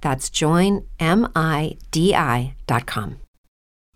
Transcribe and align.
That's 0.00 0.30
joinmidi.com 0.30 0.86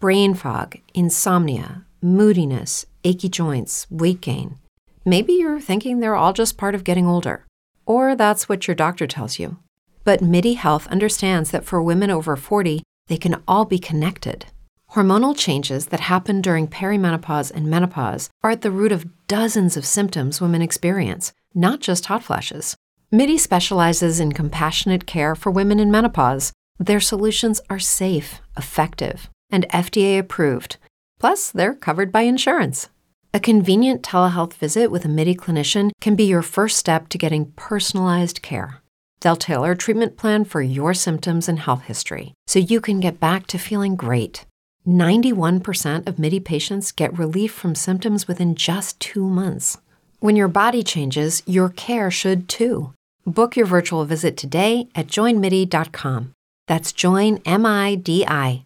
brain 0.04 0.34
fog, 0.34 0.76
insomnia, 0.92 1.86
moodiness, 2.02 2.84
achy 3.04 3.26
joints, 3.26 3.86
weight 3.88 4.20
gain. 4.20 4.58
Maybe 5.02 5.32
you're 5.32 5.60
thinking 5.60 6.00
they're 6.00 6.14
all 6.14 6.34
just 6.34 6.58
part 6.58 6.74
of 6.74 6.84
getting 6.84 7.06
older, 7.06 7.46
or 7.86 8.14
that's 8.14 8.46
what 8.46 8.68
your 8.68 8.74
doctor 8.74 9.06
tells 9.06 9.38
you. 9.38 9.56
But 10.04 10.20
MIDI 10.20 10.54
Health 10.54 10.86
understands 10.88 11.52
that 11.52 11.64
for 11.64 11.82
women 11.82 12.10
over 12.10 12.36
40, 12.36 12.82
they 13.06 13.16
can 13.16 13.42
all 13.48 13.64
be 13.64 13.78
connected. 13.78 14.44
Hormonal 14.92 15.34
changes 15.34 15.86
that 15.86 16.00
happen 16.00 16.42
during 16.42 16.68
perimenopause 16.68 17.50
and 17.50 17.70
menopause 17.70 18.28
are 18.42 18.50
at 18.50 18.60
the 18.60 18.70
root 18.70 18.92
of 18.92 19.06
dozens 19.26 19.74
of 19.74 19.86
symptoms 19.86 20.38
women 20.38 20.60
experience, 20.60 21.32
not 21.54 21.80
just 21.80 22.04
hot 22.06 22.22
flashes. 22.22 22.76
MIDI 23.14 23.38
specializes 23.38 24.18
in 24.18 24.32
compassionate 24.32 25.06
care 25.06 25.36
for 25.36 25.52
women 25.52 25.78
in 25.78 25.88
menopause. 25.88 26.52
Their 26.80 26.98
solutions 26.98 27.60
are 27.70 27.78
safe, 27.78 28.40
effective, 28.56 29.30
and 29.52 29.68
FDA 29.68 30.18
approved. 30.18 30.78
Plus, 31.20 31.52
they're 31.52 31.76
covered 31.76 32.10
by 32.10 32.22
insurance. 32.22 32.88
A 33.32 33.38
convenient 33.38 34.02
telehealth 34.02 34.54
visit 34.54 34.90
with 34.90 35.04
a 35.04 35.08
MIDI 35.08 35.36
clinician 35.36 35.92
can 36.00 36.16
be 36.16 36.24
your 36.24 36.42
first 36.42 36.76
step 36.76 37.08
to 37.10 37.16
getting 37.16 37.52
personalized 37.52 38.42
care. 38.42 38.82
They'll 39.20 39.36
tailor 39.36 39.70
a 39.70 39.76
treatment 39.76 40.16
plan 40.16 40.44
for 40.44 40.60
your 40.60 40.92
symptoms 40.92 41.48
and 41.48 41.60
health 41.60 41.82
history 41.82 42.34
so 42.48 42.58
you 42.58 42.80
can 42.80 42.98
get 42.98 43.20
back 43.20 43.46
to 43.46 43.58
feeling 43.58 43.94
great. 43.94 44.44
91% 44.88 46.08
of 46.08 46.18
MIDI 46.18 46.40
patients 46.40 46.90
get 46.90 47.16
relief 47.16 47.52
from 47.52 47.76
symptoms 47.76 48.26
within 48.26 48.56
just 48.56 48.98
two 48.98 49.28
months. 49.28 49.78
When 50.18 50.34
your 50.34 50.48
body 50.48 50.82
changes, 50.82 51.44
your 51.46 51.68
care 51.68 52.10
should 52.10 52.48
too. 52.48 52.92
Book 53.26 53.56
your 53.56 53.66
virtual 53.66 54.04
visit 54.04 54.36
today 54.36 54.88
at 54.94 55.06
joinmidi.com. 55.08 56.32
That's 56.66 56.92
joinmidi.com. 56.92 58.64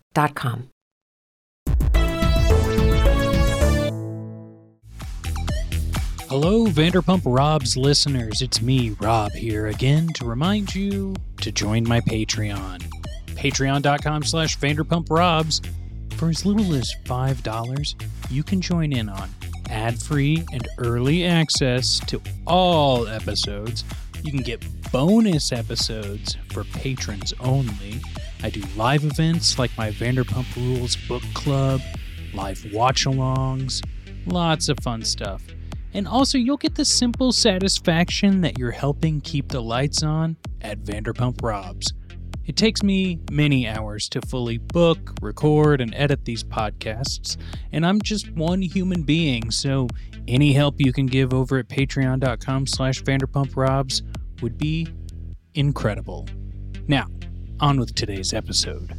Hello, 6.28 6.66
Vanderpump 6.66 7.22
Rob's 7.24 7.74
listeners. 7.74 8.42
It's 8.42 8.60
me, 8.60 8.90
Rob, 9.00 9.32
here 9.32 9.68
again 9.68 10.08
to 10.16 10.26
remind 10.26 10.74
you 10.74 11.16
to 11.40 11.50
join 11.50 11.88
my 11.88 12.00
Patreon. 12.00 12.82
Patreon.com 13.28 14.24
slash 14.24 14.58
Vanderpump 14.58 15.06
Robs. 15.08 15.62
For 16.16 16.28
as 16.28 16.44
little 16.44 16.74
as 16.74 16.92
$5, 17.06 18.04
you 18.30 18.42
can 18.42 18.60
join 18.60 18.92
in 18.92 19.08
on 19.08 19.30
ad 19.70 19.98
free 19.98 20.44
and 20.52 20.68
early 20.78 21.24
access 21.24 21.98
to 22.00 22.20
all 22.46 23.08
episodes. 23.08 23.84
You 24.22 24.32
can 24.32 24.42
get 24.42 24.64
bonus 24.90 25.52
episodes 25.52 26.36
for 26.50 26.64
patrons 26.64 27.32
only. 27.40 28.00
I 28.42 28.50
do 28.50 28.62
live 28.76 29.04
events 29.04 29.58
like 29.58 29.70
my 29.78 29.90
Vanderpump 29.90 30.54
Rules 30.56 30.96
book 31.08 31.22
club, 31.34 31.80
live 32.34 32.64
watch 32.72 33.04
alongs, 33.04 33.82
lots 34.26 34.68
of 34.68 34.78
fun 34.80 35.02
stuff. 35.02 35.42
And 35.94 36.06
also, 36.06 36.36
you'll 36.36 36.58
get 36.58 36.74
the 36.74 36.84
simple 36.84 37.32
satisfaction 37.32 38.42
that 38.42 38.58
you're 38.58 38.70
helping 38.70 39.20
keep 39.20 39.48
the 39.48 39.62
lights 39.62 40.02
on 40.02 40.36
at 40.60 40.82
Vanderpump 40.84 41.42
Robs. 41.42 41.92
It 42.48 42.56
takes 42.56 42.82
me 42.82 43.20
many 43.30 43.68
hours 43.68 44.08
to 44.08 44.22
fully 44.22 44.56
book, 44.56 45.12
record, 45.20 45.82
and 45.82 45.94
edit 45.94 46.24
these 46.24 46.42
podcasts, 46.42 47.36
and 47.72 47.84
I'm 47.84 48.00
just 48.00 48.30
one 48.32 48.62
human 48.62 49.02
being, 49.02 49.50
so 49.50 49.86
any 50.26 50.54
help 50.54 50.76
you 50.78 50.92
can 50.92 51.06
give 51.06 51.34
over 51.34 51.58
at 51.58 51.68
patreon.com 51.68 52.66
slash 52.66 53.02
vanderpumprobs 53.02 54.02
would 54.40 54.56
be 54.56 54.88
incredible. 55.54 56.26
Now, 56.88 57.06
on 57.60 57.78
with 57.78 57.94
today's 57.94 58.32
episode. 58.32 58.97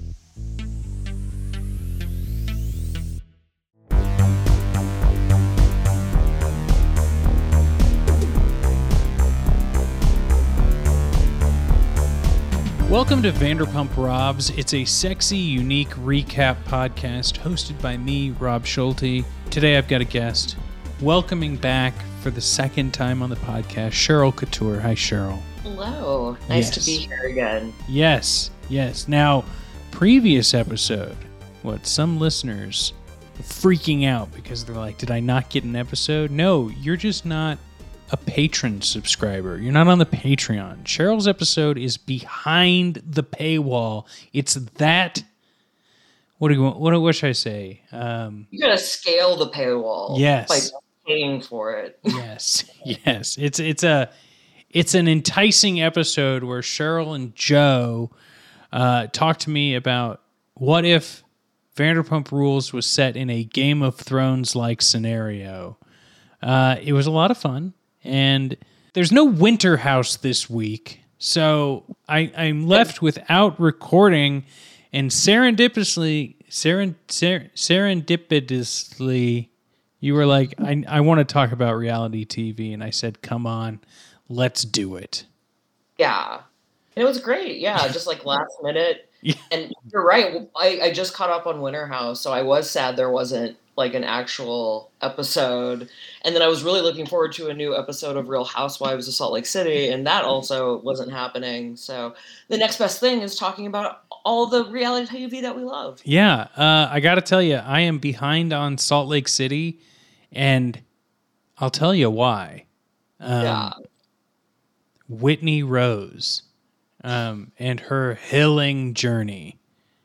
Welcome 12.90 13.22
to 13.22 13.32
Vanderpump 13.32 13.96
Robs. 13.98 14.50
It's 14.52 14.74
a 14.74 14.84
sexy, 14.84 15.38
unique 15.38 15.90
recap 15.90 16.58
podcast 16.64 17.38
hosted 17.40 17.80
by 17.82 17.98
me, 17.98 18.32
Rob 18.32 18.66
Schulte. 18.66 19.24
Today 19.52 19.78
I've 19.78 19.88
got 19.88 20.02
a 20.02 20.06
guest 20.06 20.56
welcoming 21.00 21.56
back 21.56 21.94
for 22.22 22.32
the 22.32 22.42
second 22.42 22.92
time 22.94 23.22
on 23.22 23.30
the 23.30 23.36
podcast, 23.36 23.92
Cheryl 23.92 24.36
Couture. 24.36 24.80
Hi, 24.80 24.96
Cheryl. 24.96 25.40
Hello. 25.62 26.36
Nice 26.50 26.76
Yes. 26.76 26.78
to 26.78 26.86
be 26.86 26.98
here 27.06 27.28
again. 27.28 27.74
Yes, 27.88 28.50
yes. 28.70 29.08
Now, 29.08 29.46
previous 29.92 30.56
episode, 30.56 31.16
what 31.62 31.86
some 31.86 32.20
listeners 32.20 32.94
freaking 33.40 34.06
out 34.08 34.34
because 34.34 34.66
they're 34.66 34.76
like, 34.76 34.98
did 34.98 35.12
I 35.12 35.20
not 35.20 35.50
get 35.52 35.64
an 35.64 35.76
episode? 35.76 36.32
No, 36.32 36.70
you're 36.70 36.98
just 36.98 37.24
not 37.26 37.60
a 38.12 38.18
patron 38.18 38.82
subscriber. 38.82 39.58
You're 39.58 39.72
not 39.74 39.88
on 39.88 40.00
the 40.00 40.06
Patreon. 40.06 40.84
Cheryl's 40.84 41.28
episode 41.28 41.78
is 41.78 41.98
behind 41.98 43.02
the 43.06 43.24
paywall. 43.24 44.06
It's 44.34 44.56
that. 44.56 45.24
What 46.38 46.50
do 46.50 46.56
you 46.56 46.64
want? 46.64 46.80
What, 46.80 47.00
what 47.02 47.16
should 47.16 47.30
I 47.30 47.34
say? 47.34 47.82
Um, 47.92 48.48
You 48.50 48.60
gotta 48.62 48.78
scale 48.78 49.36
the 49.36 49.50
paywall. 49.50 50.18
Yes. 50.20 50.72
By 50.72 50.78
paying 51.08 51.42
for 51.42 51.74
it. 51.74 52.00
yes, 52.04 52.64
yes. 52.84 53.38
It's 53.38 53.60
it's 53.60 53.84
a 53.84 54.10
it's 54.70 54.94
an 54.94 55.08
enticing 55.08 55.82
episode 55.82 56.44
where 56.44 56.62
Cheryl 56.62 57.16
and 57.16 57.36
Joe 57.36 58.12
uh, 58.72 59.08
talk 59.08 59.40
to 59.40 59.50
me 59.50 59.76
about 59.76 60.22
what 60.54 60.86
if 60.86 61.24
Vanderpump 61.76 62.32
Rules 62.32 62.72
was 62.74 62.86
set 62.86 63.16
in 63.18 63.30
a 63.30 63.44
Game 63.44 63.82
of 63.82 63.96
Thrones 63.96 64.56
like 64.56 64.82
scenario. 64.82 65.78
Uh, 66.42 66.76
it 66.82 66.94
was 66.94 67.08
a 67.08 67.12
lot 67.12 67.32
of 67.32 67.38
fun, 67.38 67.74
and 68.04 68.56
there's 68.94 69.12
no 69.12 69.26
Winter 69.26 69.78
House 69.78 70.18
this 70.18 70.50
week, 70.50 71.02
so 71.20 71.84
I, 72.08 72.32
I'm 72.36 72.68
left 72.68 73.02
without 73.02 73.60
recording. 73.60 74.46
And 74.92 75.12
serendipitously, 75.12 76.36
seren, 76.50 76.96
ser, 77.08 77.52
serendipitously, 77.56 79.50
you 80.00 80.14
were 80.14 80.26
like, 80.26 80.56
I, 80.60 80.84
I 80.88 81.02
want 81.02 81.20
to 81.20 81.26
talk 81.26 81.52
about 81.52 81.76
reality 81.76 82.26
TV. 82.26 82.74
And 82.74 82.84
I 82.84 82.90
said, 82.90 83.22
come 83.22 83.46
on, 83.46 83.82
let's 84.30 84.64
do 84.64 84.96
it. 84.96 85.26
Yeah. 85.98 86.42
And 86.96 87.04
it 87.04 87.06
was 87.06 87.20
great. 87.20 87.60
Yeah. 87.60 87.88
Just 87.90 88.08
like 88.08 88.26
last 88.26 88.58
minute. 88.64 89.06
Yeah. 89.22 89.36
And 89.52 89.74
you're 89.92 90.06
right. 90.06 90.48
I, 90.56 90.80
I 90.82 90.92
just 90.94 91.14
caught 91.14 91.30
up 91.30 91.46
on 91.46 91.60
Winter 91.60 91.86
House. 91.86 92.22
So 92.22 92.32
I 92.32 92.42
was 92.42 92.72
sad 92.72 92.96
there 92.96 93.10
wasn't 93.10 93.58
like 93.80 93.96
an 93.96 94.04
actual 94.04 94.92
episode. 95.02 95.90
And 96.24 96.36
then 96.36 96.44
I 96.44 96.48
was 96.48 96.64
really 96.64 96.82
looking 96.82 97.08
forward 97.08 97.32
to 97.34 97.48
a 97.48 97.54
new 97.54 97.76
episode 97.76 98.18
of 98.18 98.28
Real 98.28 98.44
Housewives 98.44 99.08
of 99.08 99.14
Salt 99.16 99.34
Lake 99.34 99.48
City. 99.48 99.90
And 99.90 100.06
that 100.06 100.26
also 100.26 100.82
wasn't 100.82 101.12
happening. 101.12 101.78
So 101.78 102.14
the 102.50 102.58
next 102.58 102.78
best 102.78 103.00
thing 103.00 103.22
is 103.22 103.36
talking 103.36 103.66
about 103.66 104.04
all 104.26 104.48
the 104.48 104.66
reality 104.66 105.26
TV 105.26 105.42
that 105.42 105.56
we 105.56 105.64
love. 105.64 106.02
Yeah. 106.04 106.50
Uh, 106.56 106.90
I 106.92 107.00
got 107.00 107.16
to 107.16 107.22
tell 107.22 107.42
you, 107.42 107.56
I 107.56 107.80
am 107.80 107.98
behind 107.98 108.54
on 108.54 108.78
Salt 108.78 109.08
Lake 109.08 109.30
City. 109.30 109.80
And 110.34 110.80
I'll 111.58 111.72
tell 111.72 111.96
you 111.96 112.10
why. 112.12 112.66
Um, 113.20 113.44
yeah. 113.44 113.72
Whitney 115.08 115.64
Rose 115.64 116.44
um, 117.04 117.54
and 117.58 117.80
her 117.80 118.16
hilling 118.16 118.94
journey. 118.94 119.58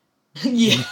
yeah. 0.42 0.84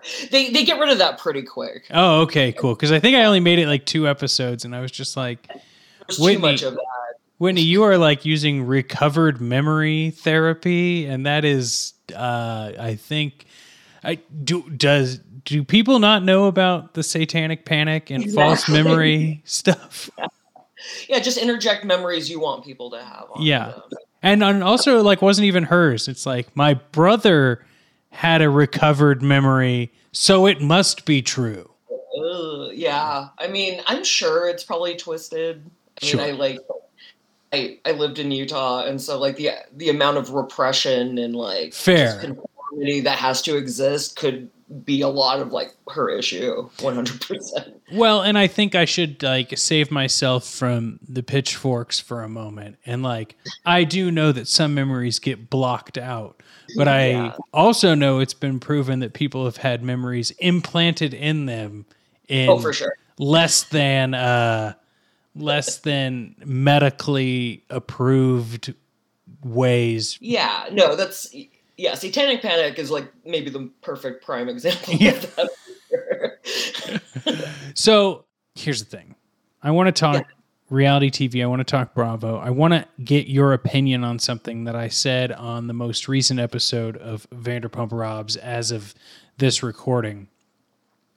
they 0.30 0.50
they 0.50 0.64
get 0.64 0.78
rid 0.80 0.90
of 0.90 0.98
that 0.98 1.18
pretty 1.18 1.42
quick. 1.42 1.86
Oh, 1.90 2.22
okay, 2.22 2.52
cool. 2.52 2.74
Because 2.74 2.92
I 2.92 3.00
think 3.00 3.16
I 3.16 3.24
only 3.24 3.40
made 3.40 3.58
it 3.58 3.66
like 3.66 3.86
two 3.86 4.08
episodes, 4.08 4.64
and 4.64 4.74
I 4.74 4.80
was 4.80 4.90
just 4.90 5.16
like, 5.16 5.48
There's 6.06 6.18
Whitney- 6.18 6.36
too 6.36 6.40
much 6.42 6.62
of 6.62 6.74
that. 6.74 6.82
Whitney, 7.38 7.62
you 7.62 7.82
are 7.82 7.98
like 7.98 8.24
using 8.24 8.64
recovered 8.66 9.40
memory 9.40 10.10
therapy, 10.10 11.06
and 11.06 11.26
that 11.26 11.44
is, 11.44 11.94
uh, 12.14 12.72
I 12.78 12.94
think, 12.94 13.46
I 14.04 14.16
do. 14.44 14.62
Does 14.70 15.18
do 15.44 15.64
people 15.64 15.98
not 15.98 16.22
know 16.22 16.44
about 16.44 16.94
the 16.94 17.02
satanic 17.02 17.64
panic 17.64 18.10
and 18.10 18.32
false 18.32 18.68
memory 18.68 19.42
stuff? 19.44 20.08
Yeah, 21.08 21.18
just 21.18 21.36
interject 21.38 21.84
memories 21.84 22.30
you 22.30 22.38
want 22.40 22.64
people 22.64 22.90
to 22.90 23.02
have. 23.02 23.24
On 23.32 23.42
Yeah. 23.42 23.70
them. 23.70 23.82
And, 24.24 24.44
and 24.44 24.62
also, 24.62 25.02
like, 25.02 25.20
wasn't 25.20 25.46
even 25.46 25.64
hers. 25.64 26.06
It's 26.06 26.26
like 26.26 26.54
my 26.56 26.74
brother 26.74 27.64
had 28.12 28.42
a 28.42 28.50
recovered 28.50 29.22
memory, 29.22 29.90
so 30.12 30.46
it 30.46 30.60
must 30.60 31.04
be 31.06 31.22
true. 31.22 31.68
Ugh, 31.90 32.70
yeah. 32.74 33.28
I 33.38 33.48
mean, 33.48 33.80
I'm 33.86 34.04
sure 34.04 34.48
it's 34.48 34.62
probably 34.62 34.96
twisted. 34.96 35.68
I 36.00 36.06
Sure. 36.06 36.20
mean, 36.20 36.28
I 36.28 36.32
like. 36.38 36.58
I, 37.54 37.78
I 37.84 37.92
lived 37.92 38.18
in 38.18 38.30
Utah, 38.30 38.84
and 38.84 39.00
so 39.00 39.18
like 39.18 39.36
the 39.36 39.50
the 39.76 39.88
amount 39.90 40.16
of 40.18 40.30
repression 40.30 41.18
and 41.18 41.34
like 41.36 41.74
Fair. 41.74 42.18
conformity 42.20 43.00
that 43.00 43.18
has 43.18 43.42
to 43.42 43.56
exist 43.56 44.16
could 44.16 44.48
be 44.84 45.02
a 45.02 45.08
lot 45.08 45.40
of 45.40 45.52
like 45.52 45.74
her 45.90 46.08
issue, 46.08 46.68
one 46.80 46.94
hundred 46.94 47.20
percent. 47.20 47.80
Well, 47.92 48.22
and 48.22 48.38
I 48.38 48.46
think 48.46 48.74
I 48.74 48.84
should 48.84 49.22
like 49.22 49.56
save 49.58 49.90
myself 49.90 50.46
from 50.48 50.98
the 51.06 51.22
pitchforks 51.22 52.00
for 52.00 52.22
a 52.22 52.28
moment. 52.28 52.76
And 52.86 53.02
like, 53.02 53.36
I 53.66 53.84
do 53.84 54.10
know 54.10 54.32
that 54.32 54.48
some 54.48 54.74
memories 54.74 55.18
get 55.18 55.50
blocked 55.50 55.98
out, 55.98 56.42
but 56.76 56.88
I 56.88 57.10
Yeah. 57.10 57.36
also 57.52 57.94
know 57.94 58.18
it's 58.20 58.34
been 58.34 58.60
proven 58.60 59.00
that 59.00 59.12
people 59.12 59.44
have 59.44 59.58
had 59.58 59.82
memories 59.82 60.30
implanted 60.38 61.12
in 61.12 61.46
them 61.46 61.84
in 62.28 62.48
Oh, 62.48 62.58
for 62.58 62.72
sure. 62.72 62.94
less 63.18 63.64
than 63.64 64.14
uh 64.14 64.74
less 65.34 65.78
than 65.78 66.34
medically 66.44 67.64
approved 67.70 68.74
ways. 69.44 70.18
Yeah, 70.20 70.66
no, 70.72 70.94
that's 70.96 71.34
yeah. 71.82 71.94
Satanic 71.94 72.40
Panic 72.42 72.78
is 72.78 72.90
like 72.90 73.12
maybe 73.26 73.50
the 73.50 73.68
perfect 73.82 74.24
prime 74.24 74.48
example. 74.48 74.94
Yeah. 74.94 75.10
Of 75.12 75.34
that. 75.36 75.50
So 77.74 78.24
here's 78.54 78.82
the 78.84 78.96
thing. 78.96 79.14
I 79.62 79.70
want 79.70 79.86
to 79.88 79.92
talk 79.92 80.16
Yeah. 80.26 80.34
reality 80.70 81.10
TV. 81.10 81.42
I 81.42 81.46
want 81.46 81.60
to 81.60 81.64
talk 81.64 81.94
Bravo. 81.94 82.36
I 82.36 82.50
want 82.50 82.74
to 82.74 82.86
get 83.02 83.26
your 83.28 83.52
opinion 83.52 84.04
on 84.04 84.18
something 84.18 84.64
that 84.64 84.76
I 84.76 84.88
said 84.88 85.32
on 85.32 85.66
the 85.68 85.72
most 85.74 86.08
recent 86.08 86.38
episode 86.40 86.96
of 86.98 87.26
Vanderpump 87.30 87.88
Robs 87.92 88.36
as 88.36 88.70
of 88.70 88.94
this 89.38 89.62
recording. 89.62 90.28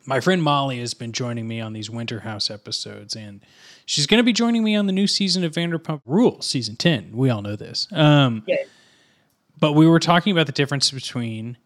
My 0.05 0.19
friend 0.19 0.41
Molly 0.41 0.79
has 0.79 0.93
been 0.93 1.11
joining 1.11 1.47
me 1.47 1.59
on 1.59 1.73
these 1.73 1.89
Winter 1.89 2.19
House 2.21 2.49
episodes, 2.51 3.15
and 3.15 3.41
she's 3.85 4.05
going 4.07 4.19
to 4.19 4.23
be 4.23 4.33
joining 4.33 4.63
me 4.63 4.75
on 4.75 4.85
the 4.85 4.93
new 4.93 5.07
season 5.07 5.43
of 5.43 5.53
Vanderpump 5.53 6.01
Rules, 6.05 6.45
season 6.45 6.75
10. 6.75 7.11
We 7.13 7.29
all 7.29 7.41
know 7.41 7.55
this. 7.55 7.87
Um, 7.91 8.43
Yeah. 8.45 8.57
But 9.59 9.73
we 9.73 9.87
were 9.87 9.99
talking 9.99 10.31
about 10.31 10.45
the 10.47 10.51
difference 10.51 10.91
between 10.91 11.57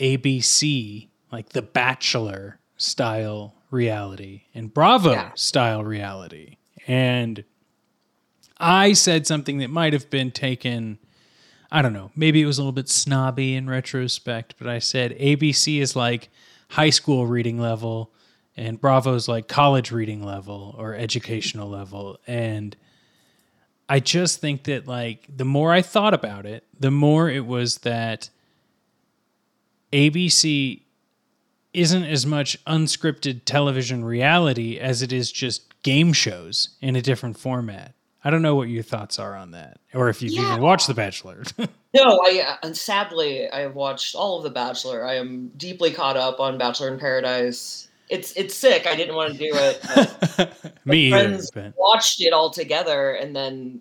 ABC, 0.00 1.08
like 1.32 1.50
the 1.50 1.62
Bachelor 1.62 2.60
style 2.76 3.54
reality, 3.70 4.42
and 4.54 4.72
Bravo 4.72 5.12
Yeah. 5.12 5.30
style 5.34 5.84
reality. 5.84 6.56
And 6.86 7.44
I 8.58 8.92
said 8.92 9.26
something 9.26 9.58
that 9.58 9.70
might 9.70 9.92
have 9.92 10.10
been 10.10 10.30
taken, 10.30 10.98
I 11.70 11.82
don't 11.82 11.92
know, 11.92 12.10
maybe 12.16 12.42
it 12.42 12.46
was 12.46 12.58
a 12.58 12.62
little 12.62 12.72
bit 12.72 12.88
snobby 12.88 13.54
in 13.54 13.68
retrospect, 13.68 14.54
but 14.58 14.66
I 14.68 14.78
said 14.78 15.12
ABC 15.18 15.80
is 15.80 15.94
like 15.94 16.28
high 16.70 16.90
school 16.90 17.26
reading 17.26 17.58
level 17.58 18.12
and 18.56 18.80
Bravo's 18.80 19.28
like 19.28 19.46
college 19.48 19.92
reading 19.92 20.22
level 20.24 20.74
or 20.78 20.94
educational 20.94 21.68
level. 21.68 22.18
And 22.26 22.76
I 23.88 24.00
just 24.00 24.40
think 24.40 24.64
that 24.64 24.86
like 24.86 25.26
the 25.34 25.44
more 25.44 25.72
I 25.72 25.82
thought 25.82 26.14
about 26.14 26.44
it, 26.46 26.64
the 26.78 26.90
more 26.90 27.30
it 27.30 27.46
was 27.46 27.78
that 27.78 28.28
ABC 29.92 30.82
isn't 31.72 32.04
as 32.04 32.26
much 32.26 32.62
unscripted 32.66 33.42
television 33.44 34.04
reality 34.04 34.78
as 34.78 35.02
it 35.02 35.12
is 35.12 35.30
just 35.30 35.62
game 35.82 36.12
shows 36.12 36.70
in 36.80 36.96
a 36.96 37.02
different 37.02 37.38
format. 37.38 37.94
I 38.24 38.30
don't 38.30 38.42
know 38.42 38.56
what 38.56 38.68
your 38.68 38.82
thoughts 38.82 39.18
are 39.18 39.36
on 39.36 39.52
that, 39.52 39.78
or 39.94 40.08
if 40.08 40.20
you've 40.20 40.32
Yeah. 40.32 40.50
even 40.52 40.62
watched 40.62 40.86
The 40.86 40.94
Bachelor. 40.94 41.44
No, 41.94 42.20
I 42.22 42.58
and 42.62 42.76
sadly 42.76 43.50
I 43.50 43.60
have 43.60 43.74
watched 43.74 44.14
all 44.14 44.36
of 44.36 44.44
The 44.44 44.50
Bachelor. 44.50 45.06
I 45.06 45.14
am 45.14 45.48
deeply 45.56 45.90
caught 45.90 46.18
up 46.18 46.38
on 46.38 46.58
Bachelor 46.58 46.92
in 46.92 46.98
Paradise. 47.00 47.87
It's 48.10 48.32
it's 48.32 48.54
sick. 48.54 48.86
I 48.86 48.96
didn't 48.96 49.14
want 49.14 49.32
to 49.32 49.38
do 49.38 49.50
it. 49.52 50.50
Me 50.84 51.06
either. 51.08 51.16
friends 51.18 51.50
But 51.50 51.74
watched 51.76 52.20
it 52.20 52.32
all 52.32 52.50
together, 52.50 53.12
and 53.12 53.34
then 53.36 53.80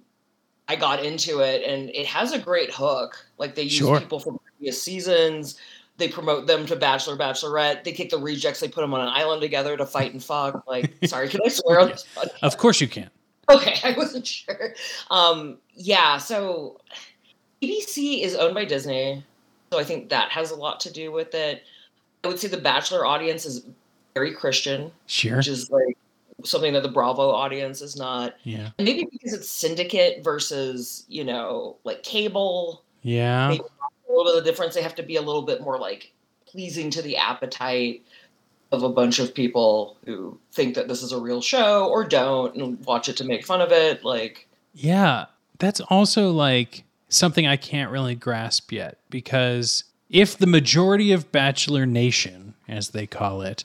I 0.67 0.75
got 0.75 1.03
into 1.05 1.39
it, 1.39 1.63
and 1.63 1.89
it 1.91 2.05
has 2.07 2.33
a 2.33 2.39
great 2.39 2.71
hook. 2.73 3.25
Like 3.37 3.55
they 3.55 3.63
use 3.63 3.73
Sure. 3.73 3.99
people 3.99 4.19
from 4.19 4.39
previous 4.57 4.81
seasons. 4.81 5.57
They 5.97 6.07
promote 6.07 6.45
them 6.45 6.65
to 6.67 6.75
Bachelor, 6.75 7.15
Bachelorette. 7.17 7.83
They 7.83 7.91
kick 7.91 8.09
the 8.11 8.19
rejects. 8.19 8.59
They 8.59 8.67
put 8.67 8.81
them 8.81 8.93
on 8.93 9.01
an 9.01 9.07
island 9.07 9.41
together 9.41 9.75
to 9.77 9.85
fight 9.85 10.11
and 10.13 10.23
fuck. 10.23 10.67
Like, 10.67 10.93
sorry, 11.05 11.27
can 11.29 11.39
I 11.43 11.47
swear 11.49 11.79
on 11.79 11.87
this? 11.89 12.05
podcast? 12.15 12.29
of 12.43 12.57
course 12.57 12.79
you 12.81 12.87
can. 12.87 13.09
Okay, 13.49 13.75
I 13.83 13.97
wasn't 13.97 14.27
sure. 14.27 14.73
Um, 15.09 15.57
yeah, 15.73 16.17
so 16.17 16.79
ABC 17.61 18.21
is 18.23 18.35
owned 18.35 18.53
by 18.53 18.65
Disney, 18.65 19.23
so 19.71 19.79
I 19.79 19.83
think 19.83 20.09
that 20.09 20.29
has 20.31 20.51
a 20.51 20.55
lot 20.55 20.79
to 20.81 20.91
do 20.91 21.11
with 21.11 21.33
it. 21.33 21.63
I 22.23 22.27
would 22.27 22.39
say 22.39 22.47
the 22.47 22.57
Bachelor 22.57 23.05
audience 23.05 23.45
is 23.45 23.65
very 24.17 24.33
Christian, 24.33 24.91
Sure. 25.05 25.37
which 25.37 25.47
is 25.47 25.69
like 25.69 25.95
something 26.43 26.73
that 26.73 26.81
the 26.83 26.89
Bravo 26.89 27.29
audience 27.29 27.81
is 27.81 27.95
not. 27.95 28.35
Yeah. 28.43 28.69
Maybe 28.79 29.07
because 29.11 29.33
it's 29.33 29.49
syndicate 29.49 30.23
versus, 30.23 31.05
you 31.07 31.23
know, 31.23 31.75
like 31.83 32.01
cable, 32.03 32.81
Yeah. 33.03 33.49
Maybe- 33.49 33.63
a 33.63 34.09
little 34.11 34.23
bit 34.25 34.37
of 34.37 34.43
the 34.43 34.49
difference. 34.49 34.73
They 34.73 34.81
have 34.81 34.95
to 34.95 35.03
be 35.03 35.17
a 35.17 35.21
little 35.21 35.41
bit 35.43 35.61
more 35.61 35.77
like 35.77 36.11
pleasing 36.47 36.89
to 36.91 37.01
the 37.01 37.17
appetite 37.17 38.01
of 38.71 38.81
a 38.83 38.89
bunch 38.89 39.19
of 39.19 39.33
people 39.35 39.97
who 40.05 40.37
think 40.51 40.75
that 40.75 40.87
this 40.87 41.03
is 41.03 41.11
a 41.11 41.19
real 41.19 41.41
show 41.41 41.87
or 41.87 42.03
don't 42.03 42.55
and 42.55 42.83
watch 42.85 43.07
it 43.09 43.17
to 43.17 43.23
make 43.23 43.45
fun 43.45 43.61
of 43.61 43.71
it. 43.71 44.03
Like, 44.03 44.47
Yeah, 44.73 45.25
that's 45.59 45.79
also 45.81 46.31
like 46.31 46.83
something 47.09 47.45
I 47.45 47.57
can't 47.57 47.91
really 47.91 48.15
grasp 48.15 48.71
yet 48.71 48.97
because 49.09 49.83
if 50.09 50.37
the 50.37 50.47
majority 50.47 51.11
of 51.11 51.31
Bachelor 51.31 51.85
Nation, 51.85 52.53
as 52.67 52.89
they 52.89 53.05
call 53.07 53.41
it, 53.41 53.63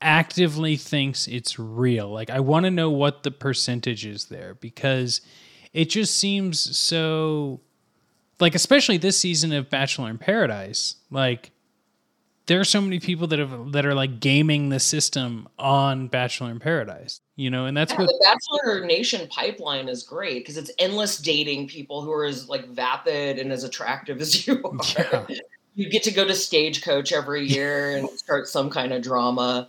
actively 0.00 0.76
thinks 0.76 1.26
it's 1.26 1.58
real, 1.58 2.08
like 2.08 2.30
I 2.30 2.40
want 2.40 2.64
to 2.64 2.70
know 2.70 2.90
what 2.90 3.22
the 3.22 3.30
percentage 3.30 4.06
is 4.06 4.26
there 4.26 4.54
because 4.54 5.20
it 5.72 5.86
just 5.90 6.16
seems 6.16 6.76
so 6.78 7.60
like 8.40 8.54
especially 8.54 8.96
this 8.96 9.18
season 9.18 9.52
of 9.52 9.68
Bachelor 9.68 10.10
in 10.10 10.18
Paradise, 10.18 10.96
like 11.10 11.50
there 12.46 12.58
are 12.58 12.64
so 12.64 12.80
many 12.80 12.98
people 12.98 13.26
that 13.28 13.38
have 13.38 13.72
that 13.72 13.84
are 13.84 13.94
like 13.94 14.20
gaming 14.20 14.70
the 14.70 14.80
system 14.80 15.48
on 15.58 16.08
Bachelor 16.08 16.50
in 16.50 16.58
Paradise, 16.58 17.20
you 17.36 17.50
know, 17.50 17.66
and 17.66 17.76
that's 17.76 17.92
yeah, 17.92 17.98
what 17.98 18.06
the 18.06 18.24
Bachelor 18.24 18.86
Nation 18.86 19.28
pipeline 19.28 19.88
is 19.88 20.02
great 20.02 20.40
because 20.40 20.56
it's 20.56 20.70
endless 20.78 21.18
dating 21.18 21.68
people 21.68 22.02
who 22.02 22.10
are 22.10 22.24
as 22.24 22.48
like 22.48 22.66
vapid 22.68 23.38
and 23.38 23.52
as 23.52 23.64
attractive 23.64 24.20
as 24.20 24.46
you 24.46 24.62
are. 24.64 25.26
Yeah. 25.28 25.36
You 25.78 25.88
get 25.88 26.02
to 26.02 26.10
go 26.10 26.24
to 26.26 26.34
Stagecoach 26.34 27.12
every 27.12 27.46
year 27.46 27.96
and 27.96 28.10
start 28.18 28.48
some 28.48 28.68
kind 28.68 28.92
of 28.92 29.00
drama, 29.00 29.68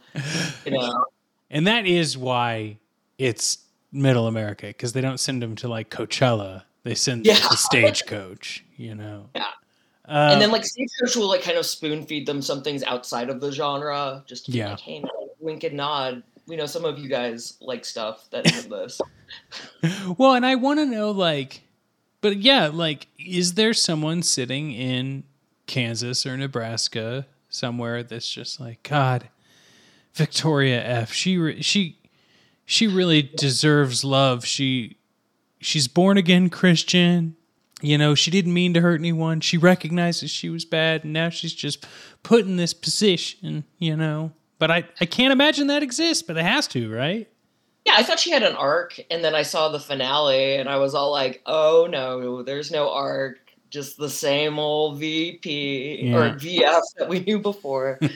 you 0.65 0.71
know. 0.71 1.05
And 1.51 1.67
that 1.67 1.85
is 1.85 2.17
why 2.17 2.77
it's 3.19 3.59
middle 3.91 4.25
America 4.27 4.65
because 4.67 4.93
they 4.93 5.01
don't 5.01 5.19
send 5.19 5.41
them 5.43 5.55
to 5.57 5.67
like 5.67 5.91
Coachella. 5.91 6.63
They 6.83 6.95
send 6.95 7.25
them 7.25 7.35
to 7.35 7.57
Stagecoach, 7.57 8.63
you 8.75 8.95
know. 8.95 9.29
Yeah. 9.35 9.43
Uh, 10.07 10.29
and 10.31 10.41
then 10.41 10.49
like 10.51 10.65
Stagecoach 10.65 11.15
will 11.15 11.27
like 11.27 11.43
kind 11.43 11.59
of 11.59 11.65
spoon 11.67 12.03
feed 12.07 12.25
them 12.25 12.41
some 12.41 12.63
things 12.63 12.81
outside 12.83 13.29
of 13.29 13.39
the 13.39 13.51
genre, 13.51 14.23
just 14.25 14.47
to 14.47 14.51
Yeah. 14.51 14.71
like, 14.71 14.79
hey, 14.79 15.03
wink 15.39 15.63
and 15.63 15.77
nod. 15.77 16.23
We 16.47 16.55
know 16.55 16.65
some 16.65 16.85
of 16.85 16.97
you 16.97 17.07
guys 17.07 17.53
like 17.61 17.85
stuff 17.85 18.27
that 18.31 18.47
isn't 18.51 18.71
this. 18.71 18.99
well, 20.17 20.33
and 20.33 20.43
I 20.43 20.55
want 20.55 20.79
to 20.79 20.87
know 20.87 21.11
like, 21.11 21.61
but 22.21 22.37
yeah, 22.37 22.67
like, 22.73 23.05
is 23.19 23.53
there 23.53 23.75
someone 23.75 24.23
sitting 24.23 24.71
in 24.71 25.23
Kansas 25.69 26.25
or 26.25 26.35
Nebraska 26.35 27.27
somewhere 27.47 28.03
that's 28.03 28.29
just 28.29 28.59
like, 28.59 28.83
God, 28.83 29.29
Victoria 30.13 30.83
F. 30.83 31.13
She 31.13 31.61
she 31.61 31.99
she 32.65 32.87
really 32.87 33.21
deserves 33.21 34.03
love. 34.03 34.45
She 34.45 34.97
she's 35.61 35.87
born 35.87 36.17
again 36.17 36.49
Christian. 36.49 37.35
You 37.81 37.97
know, 37.97 38.13
she 38.13 38.29
didn't 38.29 38.53
mean 38.53 38.73
to 38.73 38.81
hurt 38.81 38.99
anyone. 38.99 39.39
She 39.39 39.57
recognizes 39.57 40.29
she 40.29 40.49
was 40.49 40.65
bad, 40.65 41.05
and 41.05 41.13
now 41.13 41.29
she's 41.29 41.53
just 41.53 41.85
put 42.23 42.45
in 42.45 42.57
this 42.57 42.73
position. 42.73 43.63
You 43.77 43.95
know, 43.95 44.33
but 44.57 44.71
I 44.71 44.83
I 44.99 45.05
can't 45.05 45.31
imagine 45.31 45.67
that 45.67 45.83
exists, 45.83 46.23
but 46.23 46.35
it 46.35 46.43
has 46.43 46.67
to, 46.69 46.91
right? 46.91 47.29
Yeah, 47.85 47.93
I 47.95 48.03
thought 48.03 48.19
she 48.19 48.31
had 48.31 48.43
an 48.43 48.55
arc, 48.55 48.99
and 49.09 49.23
then 49.23 49.35
I 49.35 49.43
saw 49.43 49.69
the 49.69 49.79
finale, 49.79 50.55
and 50.55 50.67
I 50.67 50.77
was 50.77 50.95
all 50.95 51.11
like, 51.11 51.41
"Oh 51.45 51.87
no, 51.89 52.41
there's 52.43 52.71
no 52.71 52.91
arc. 52.91 53.39
Just 53.69 53.97
the 53.97 54.09
same 54.09 54.57
old 54.59 54.97
VP 54.99 55.99
Yeah. 56.03 56.15
or 56.15 56.29
VF 56.35 56.81
that 56.97 57.07
we 57.09 57.19
knew 57.21 57.39
before. 57.39 57.99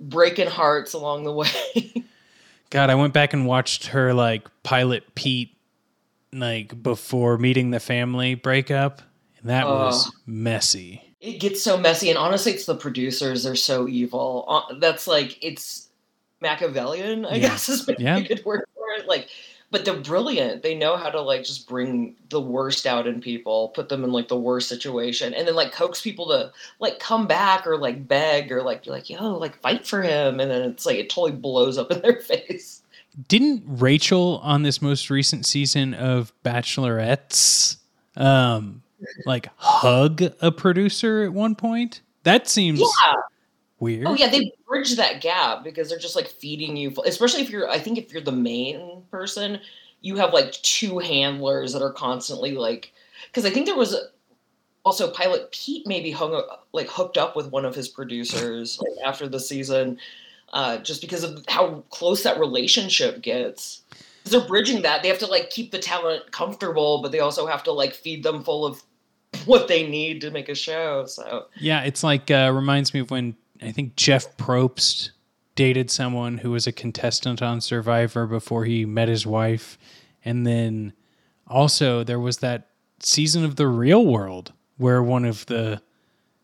Breaking 0.00 0.46
hearts 0.48 0.92
along 0.92 1.24
the 1.24 1.32
way. 1.32 1.48
God, 2.70 2.90
I 2.90 2.94
went 2.94 3.12
back 3.14 3.32
and 3.32 3.46
watched 3.46 3.86
her 3.88 4.12
like 4.14 4.46
pilot 4.62 5.14
Pete 5.14 5.56
like 6.32 6.80
before 6.82 7.38
meeting 7.38 7.70
the 7.70 7.80
family 7.80 8.34
breakup, 8.34 9.00
and 9.40 9.48
that 9.50 9.66
was 9.66 10.08
Oh. 10.08 10.10
messy. 10.26 11.02
it 11.20 11.40
gets 11.40 11.62
so 11.62 11.76
messy, 11.76 12.08
and 12.10 12.18
honestly, 12.18 12.52
it's 12.52 12.66
the 12.66 12.76
producers. 12.76 13.44
They're 13.44 13.56
so 13.56 13.88
evil. 13.88 14.44
Uh, 14.46 14.74
That's 14.78 15.06
like 15.06 15.42
it's 15.42 15.88
Machiavellian, 16.40 17.24
I 17.24 17.36
Yeah. 17.36 17.48
guess 17.48 17.68
is 17.68 17.86
maybe 17.88 18.04
Yeah. 18.04 18.18
a 18.18 18.22
good 18.22 18.44
word 18.44 18.64
for 18.74 18.84
it. 19.00 19.08
Like, 19.08 19.28
but 19.70 19.84
they're 19.84 19.96
brilliant. 19.96 20.62
They 20.62 20.74
know 20.74 20.96
how 20.96 21.10
to 21.10 21.20
like 21.20 21.44
just 21.44 21.68
bring 21.68 22.14
the 22.28 22.40
worst 22.40 22.86
out 22.86 23.06
in 23.06 23.20
people, 23.20 23.68
put 23.70 23.88
them 23.88 24.04
in 24.04 24.12
like 24.12 24.28
the 24.28 24.38
worst 24.38 24.68
situation, 24.68 25.34
and 25.34 25.46
then 25.46 25.54
like 25.54 25.72
coax 25.72 26.00
people 26.00 26.28
to 26.28 26.52
like 26.78 26.98
come 26.98 27.26
back 27.26 27.66
or 27.66 27.76
like 27.76 28.06
beg 28.06 28.52
or 28.52 28.62
like 28.62 28.84
be 28.84 28.90
like, 28.90 29.10
yo, 29.10 29.36
like 29.36 29.60
fight 29.60 29.86
for 29.86 30.02
him, 30.02 30.40
and 30.40 30.50
then 30.50 30.62
it's 30.62 30.86
like 30.86 30.96
it 30.96 31.10
totally 31.10 31.32
blows 31.32 31.78
up 31.78 31.90
in 31.90 32.00
their 32.00 32.20
face. 32.20 32.82
Didn't 33.28 33.64
Rachel 33.66 34.40
on 34.42 34.62
this 34.62 34.82
most 34.82 35.10
recent 35.10 35.46
season 35.46 35.94
of 35.94 36.32
Bachelorettes 36.44 37.78
um 38.16 38.82
like 39.26 39.48
hug 39.56 40.22
a 40.40 40.52
producer 40.52 41.24
at 41.24 41.32
one 41.32 41.54
point? 41.54 42.02
That 42.22 42.48
seems 42.48 42.80
Yeah. 42.80 43.14
Weird. 43.80 44.06
Oh 44.06 44.14
yeah, 44.14 44.28
they 44.28 44.52
bridge 44.66 44.96
that 44.96 45.20
gap 45.20 45.64
because 45.64 45.88
they're 45.88 45.98
just 45.98 46.16
like 46.16 46.28
feeding 46.28 46.76
you. 46.76 46.94
Especially 47.04 47.42
if 47.42 47.50
you're, 47.50 47.68
I 47.68 47.78
think 47.78 47.98
if 47.98 48.12
you're 48.12 48.22
the 48.22 48.32
main 48.32 49.02
person, 49.10 49.60
you 50.00 50.16
have 50.16 50.32
like 50.32 50.52
two 50.52 50.98
handlers 50.98 51.72
that 51.72 51.82
are 51.82 51.92
constantly 51.92 52.52
like. 52.52 52.92
Because 53.26 53.44
I 53.44 53.50
think 53.50 53.66
there 53.66 53.76
was 53.76 53.96
also 54.84 55.10
pilot 55.10 55.50
Pete 55.50 55.86
maybe 55.86 56.10
hung 56.10 56.40
like 56.72 56.88
hooked 56.88 57.18
up 57.18 57.34
with 57.34 57.50
one 57.50 57.64
of 57.64 57.74
his 57.74 57.88
producers 57.88 58.78
like, 58.80 58.92
after 59.04 59.28
the 59.28 59.40
season, 59.40 59.98
uh, 60.52 60.78
just 60.78 61.00
because 61.00 61.24
of 61.24 61.44
how 61.48 61.82
close 61.90 62.22
that 62.22 62.38
relationship 62.38 63.20
gets. 63.20 63.82
they're 64.24 64.46
bridging 64.46 64.82
that. 64.82 65.02
They 65.02 65.08
have 65.08 65.18
to 65.20 65.26
like 65.26 65.50
keep 65.50 65.70
the 65.70 65.78
talent 65.78 66.30
comfortable, 66.32 67.02
but 67.02 67.12
they 67.12 67.20
also 67.20 67.46
have 67.46 67.62
to 67.64 67.72
like 67.72 67.94
feed 67.94 68.22
them 68.22 68.42
full 68.42 68.64
of 68.64 68.82
what 69.44 69.68
they 69.68 69.86
need 69.88 70.20
to 70.22 70.30
make 70.30 70.48
a 70.48 70.54
show. 70.54 71.06
So 71.06 71.46
Yeah, 71.58 71.82
it's 71.82 72.02
like 72.02 72.30
uh, 72.30 72.52
reminds 72.54 72.94
me 72.94 73.00
of 73.00 73.10
when 73.10 73.36
I 73.62 73.72
think 73.72 73.96
Jeff 73.96 74.36
Probst 74.36 75.10
dated 75.54 75.90
someone 75.90 76.38
who 76.38 76.50
was 76.50 76.66
a 76.66 76.72
contestant 76.72 77.42
on 77.42 77.60
Survivor 77.60 78.26
before 78.26 78.64
he 78.64 78.84
met 78.84 79.08
his 79.08 79.26
wife, 79.26 79.78
and 80.24 80.46
then 80.46 80.92
also 81.46 82.04
there 82.04 82.20
was 82.20 82.38
that 82.38 82.68
season 83.00 83.44
of 83.44 83.56
the 83.56 83.66
Real 83.66 84.04
World 84.04 84.52
where 84.76 85.02
one 85.02 85.24
of 85.24 85.46
the 85.46 85.80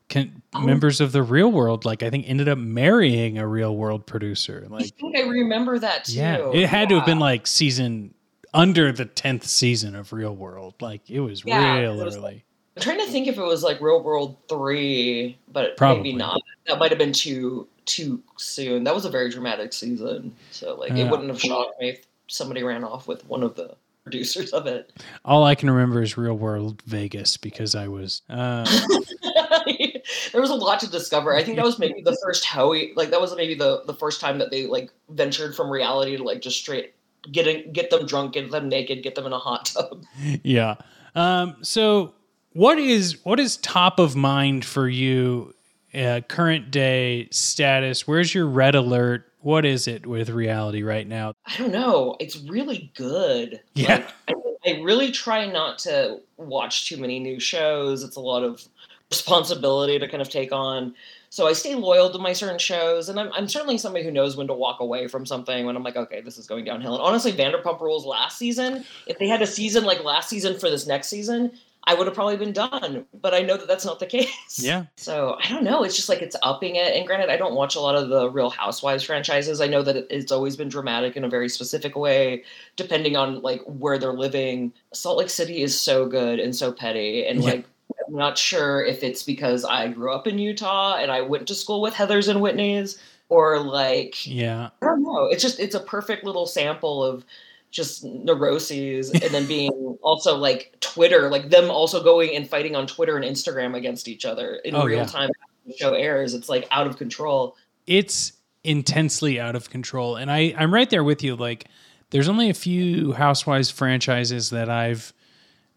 con- 0.08 0.42
oh. 0.54 0.60
members 0.60 1.00
of 1.00 1.12
the 1.12 1.22
Real 1.22 1.50
World, 1.50 1.84
like 1.84 2.02
I 2.02 2.10
think, 2.10 2.28
ended 2.28 2.48
up 2.48 2.58
marrying 2.58 3.38
a 3.38 3.46
Real 3.46 3.76
World 3.76 4.06
producer. 4.06 4.66
I 4.72 4.84
think 4.84 5.16
I 5.16 5.22
remember 5.22 5.78
that 5.78 6.04
too. 6.04 6.14
yeah, 6.14 6.50
it 6.52 6.68
had 6.68 6.88
to 6.90 6.96
have 6.96 7.06
been 7.06 7.18
like 7.18 7.46
season 7.46 8.14
under 8.54 8.92
the 8.92 9.04
tenth 9.04 9.46
season 9.46 9.94
of 9.94 10.12
Real 10.12 10.34
World. 10.34 10.74
Like 10.80 11.10
it 11.10 11.20
was 11.20 11.44
Yeah, 11.44 11.78
real 11.78 12.00
it 12.00 12.04
was 12.04 12.16
early. 12.16 12.44
I'm 12.76 12.82
trying 12.82 12.98
to 13.00 13.06
think 13.06 13.26
if 13.28 13.36
it 13.38 13.42
was 13.42 13.62
like 13.62 13.80
Real 13.80 14.02
World 14.02 14.36
three, 14.48 15.36
but 15.52 15.76
Probably. 15.76 16.02
maybe 16.02 16.16
not. 16.16 16.40
That 16.66 16.78
might 16.78 16.90
have 16.90 16.98
been 16.98 17.12
too 17.12 17.66
too 17.84 18.22
soon. 18.36 18.84
That 18.84 18.94
was 18.94 19.04
a 19.04 19.10
very 19.10 19.28
dramatic 19.30 19.72
season, 19.72 20.34
so 20.52 20.74
like 20.76 20.90
Yeah. 20.90 21.04
it 21.04 21.10
wouldn't 21.10 21.28
have 21.28 21.40
shocked 21.40 21.80
me 21.80 21.90
if 21.90 22.06
somebody 22.28 22.62
ran 22.62 22.84
off 22.84 23.06
with 23.08 23.26
one 23.26 23.42
of 23.42 23.56
the 23.56 23.74
producers 24.04 24.50
of 24.52 24.66
it. 24.66 24.92
All 25.24 25.44
I 25.44 25.54
can 25.54 25.70
remember 25.70 26.00
is 26.02 26.16
Real 26.16 26.34
World 26.34 26.80
Vegas 26.86 27.36
because 27.36 27.74
I 27.74 27.88
was. 27.88 28.22
Uh, 28.30 28.64
there 30.32 30.40
was 30.40 30.50
a 30.50 30.54
lot 30.54 30.80
to 30.80 30.90
discover. 30.90 31.34
I 31.34 31.42
think 31.42 31.56
that 31.56 31.64
was 31.64 31.78
maybe 31.78 32.00
the 32.02 32.16
first 32.22 32.44
Howie, 32.44 32.92
like 32.96 33.10
that 33.10 33.20
was 33.20 33.34
maybe 33.36 33.54
the 33.54 33.82
the 33.86 33.94
first 33.94 34.20
time 34.20 34.38
that 34.38 34.50
they 34.50 34.66
like 34.66 34.90
ventured 35.10 35.54
from 35.54 35.70
reality 35.70 36.16
to 36.16 36.22
like 36.22 36.40
just 36.40 36.58
straight 36.58 36.94
getting 37.30 37.72
get 37.72 37.90
them 37.90 38.06
drunk, 38.06 38.34
get 38.34 38.50
them 38.50 38.68
naked, 38.68 39.02
get 39.02 39.14
them 39.14 39.26
in 39.26 39.32
a 39.32 39.38
hot 39.38 39.66
tub. 39.66 40.04
yeah. 40.42 40.76
Um, 41.14 41.56
so 41.62 42.14
what 42.54 42.78
is 42.78 43.24
what 43.24 43.40
is 43.40 43.56
top 43.58 43.98
of 43.98 44.16
mind 44.16 44.64
for 44.64 44.88
you? 44.88 45.54
Uh, 45.94 46.20
current 46.26 46.70
day 46.70 47.28
status. 47.30 48.06
Where's 48.06 48.34
your 48.34 48.46
red 48.46 48.74
alert? 48.74 49.30
What 49.40 49.64
is 49.66 49.88
it 49.88 50.06
with 50.06 50.30
reality 50.30 50.82
right 50.82 51.06
now? 51.06 51.34
I 51.44 51.56
don't 51.58 51.72
know. 51.72 52.16
It's 52.20 52.38
really 52.38 52.90
good. 52.94 53.60
Yeah. 53.74 53.96
Like, 53.96 54.36
I, 54.64 54.70
I 54.70 54.80
really 54.80 55.10
try 55.10 55.50
not 55.50 55.78
to 55.80 56.20
watch 56.36 56.88
too 56.88 56.96
many 56.96 57.18
new 57.18 57.40
shows. 57.40 58.04
It's 58.04 58.16
a 58.16 58.20
lot 58.20 58.42
of 58.42 58.62
responsibility 59.10 59.98
to 59.98 60.08
kind 60.08 60.22
of 60.22 60.30
take 60.30 60.52
on. 60.52 60.94
So 61.28 61.46
I 61.46 61.54
stay 61.54 61.74
loyal 61.74 62.10
to 62.10 62.18
my 62.18 62.32
certain 62.34 62.58
shows, 62.58 63.08
and 63.08 63.18
I'm, 63.18 63.30
I'm 63.32 63.48
certainly 63.48 63.78
somebody 63.78 64.04
who 64.04 64.10
knows 64.10 64.36
when 64.36 64.46
to 64.48 64.54
walk 64.54 64.80
away 64.80 65.08
from 65.08 65.24
something 65.24 65.64
when 65.64 65.76
I'm 65.76 65.82
like, 65.82 65.96
okay, 65.96 66.20
this 66.20 66.38
is 66.38 66.46
going 66.46 66.64
downhill. 66.64 66.94
And 66.94 67.02
honestly, 67.02 67.32
Vanderpump 67.32 67.80
Rules 67.80 68.04
last 68.04 68.38
season, 68.38 68.84
if 69.06 69.18
they 69.18 69.28
had 69.28 69.42
a 69.42 69.46
season 69.46 69.84
like 69.84 70.04
last 70.04 70.28
season 70.28 70.58
for 70.58 70.70
this 70.70 70.86
next 70.86 71.08
season, 71.08 71.52
I 71.84 71.94
would 71.94 72.06
have 72.06 72.14
probably 72.14 72.36
been 72.36 72.52
done. 72.52 73.06
But 73.12 73.34
I 73.34 73.40
know 73.40 73.56
that 73.56 73.66
that's 73.68 73.84
not 73.84 73.98
the 73.98 74.06
case. 74.18 74.60
Yeah. 74.62 74.84
So 74.96 75.36
I 75.42 75.48
don't 75.48 75.64
know. 75.64 75.82
It's 75.82 75.96
just 75.96 76.08
like 76.08 76.22
it's 76.22 76.36
upping 76.42 76.76
it. 76.76 76.94
And 76.96 77.06
granted, 77.06 77.28
I 77.30 77.36
don't 77.36 77.54
watch 77.54 77.74
a 77.74 77.80
lot 77.80 77.94
of 77.96 78.08
the 78.08 78.30
Real 78.30 78.50
Housewives 78.50 79.02
franchises. 79.04 79.60
I 79.60 79.66
know 79.66 79.82
that 79.82 80.06
it's 80.10 80.30
always 80.32 80.56
been 80.56 80.68
dramatic 80.68 81.16
in 81.16 81.24
a 81.24 81.28
very 81.28 81.48
specific 81.48 81.96
way, 81.96 82.44
depending 82.76 83.16
on 83.16 83.42
like 83.42 83.62
where 83.66 83.98
they're 83.98 84.12
living. 84.12 84.72
Salt 84.92 85.18
Lake 85.18 85.30
City 85.30 85.62
is 85.62 85.78
so 85.78 86.06
good 86.06 86.38
and 86.38 86.54
so 86.54 86.72
petty, 86.72 87.26
and 87.26 87.40
Yeah. 87.42 87.50
like 87.50 87.64
I'm 88.08 88.14
not 88.16 88.38
sure 88.38 88.84
if 88.84 89.02
it's 89.02 89.22
because 89.22 89.64
I 89.64 89.88
grew 89.88 90.12
up 90.12 90.26
in 90.26 90.38
Utah 90.38 90.96
and 90.96 91.10
I 91.10 91.20
went 91.20 91.46
to 91.48 91.54
school 91.54 91.80
with 91.82 91.94
Heather's 91.94 92.28
and 92.28 92.40
Whitney's, 92.40 92.98
or 93.28 93.58
like 93.60 94.26
Yeah. 94.26 94.70
I 94.80 94.86
don't 94.86 95.02
know. 95.02 95.26
It's 95.26 95.42
just 95.42 95.58
it's 95.60 95.74
a 95.74 95.80
perfect 95.80 96.24
little 96.24 96.46
sample 96.46 97.02
of 97.04 97.24
just 97.72 98.04
neuroses 98.04 99.10
and 99.10 99.22
then 99.34 99.46
being 99.46 99.72
also 100.02 100.36
like 100.36 100.76
Twitter, 100.80 101.28
like 101.28 101.50
them 101.50 101.70
also 101.70 102.02
going 102.04 102.36
and 102.36 102.48
fighting 102.48 102.76
on 102.76 102.86
Twitter 102.86 103.16
and 103.16 103.24
Instagram 103.24 103.76
against 103.76 104.06
each 104.06 104.24
other 104.24 104.56
in 104.64 104.76
Oh, 104.76 104.84
real 104.84 104.98
yeah. 104.98 105.06
time 105.06 105.30
the 105.66 105.72
show 105.72 105.94
airs. 105.94 106.34
It's 106.34 106.48
like 106.48 106.68
out 106.70 106.86
of 106.86 106.96
control. 106.96 107.56
It's 107.86 108.32
intensely 108.62 109.40
out 109.40 109.56
of 109.56 109.70
control. 109.70 110.16
And 110.16 110.30
I, 110.30 110.54
I'm 110.56 110.72
right 110.72 110.88
there 110.88 111.02
with 111.02 111.22
you. 111.24 111.34
Like, 111.34 111.66
there's 112.10 112.28
only 112.28 112.48
a 112.50 112.54
few 112.54 113.12
Housewives 113.12 113.70
franchises 113.70 114.50
that 114.50 114.68
I've 114.68 115.12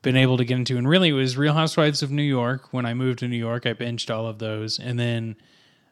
been 0.01 0.17
able 0.17 0.37
to 0.37 0.45
get 0.45 0.57
into. 0.57 0.77
And 0.77 0.87
really, 0.87 1.09
it 1.09 1.13
was 1.13 1.37
Real 1.37 1.53
Housewives 1.53 2.03
of 2.03 2.11
New 2.11 2.21
York. 2.23 2.73
When 2.73 2.85
I 2.85 2.93
moved 2.93 3.19
to 3.19 3.27
New 3.27 3.37
York, 3.37 3.65
I 3.65 3.73
binged 3.73 4.13
all 4.13 4.27
of 4.27 4.37
those 4.39 4.77
and 4.77 4.99
then 4.99 5.35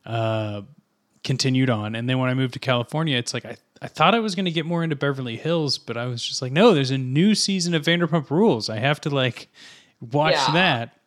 uh, 0.05 0.61
continued 1.23 1.69
on. 1.69 1.95
And 1.95 2.07
then 2.09 2.19
when 2.19 2.29
I 2.29 2.33
moved 2.33 2.53
to 2.53 2.59
California, 2.59 3.17
it's 3.17 3.33
like 3.33 3.45
I, 3.45 3.55
I 3.83 3.87
thought 3.87 4.15
I 4.15 4.19
was 4.19 4.33
going 4.33 4.45
to 4.45 4.51
get 4.51 4.65
more 4.65 4.81
into 4.83 4.95
Beverly 4.95 5.35
Hills, 5.35 5.77
but 5.77 5.97
I 5.97 6.05
was 6.05 6.23
just 6.25 6.41
like, 6.41 6.51
no, 6.53 6.73
there's 6.73 6.89
a 6.91 6.97
new 6.97 7.35
season 7.35 7.73
of 7.73 7.83
Vanderpump 7.83 8.29
Rules. 8.29 8.69
I 8.69 8.77
have 8.79 9.01
to 9.01 9.09
like 9.09 9.49
watch 9.99 10.33
Yeah. 10.33 10.51
that. 10.53 10.97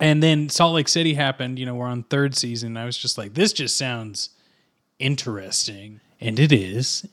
And 0.00 0.22
then 0.22 0.48
Salt 0.48 0.74
Lake 0.74 0.88
City 0.88 1.14
happened. 1.14 1.58
You 1.58 1.66
know, 1.66 1.74
we're 1.74 1.86
on 1.86 2.04
third 2.04 2.36
season. 2.36 2.76
I 2.76 2.84
was 2.84 2.96
just 2.96 3.18
like, 3.18 3.34
this 3.34 3.52
just 3.52 3.76
sounds 3.76 4.30
interesting, 4.98 6.00
and 6.20 6.38
it 6.38 6.52
is. 6.52 7.06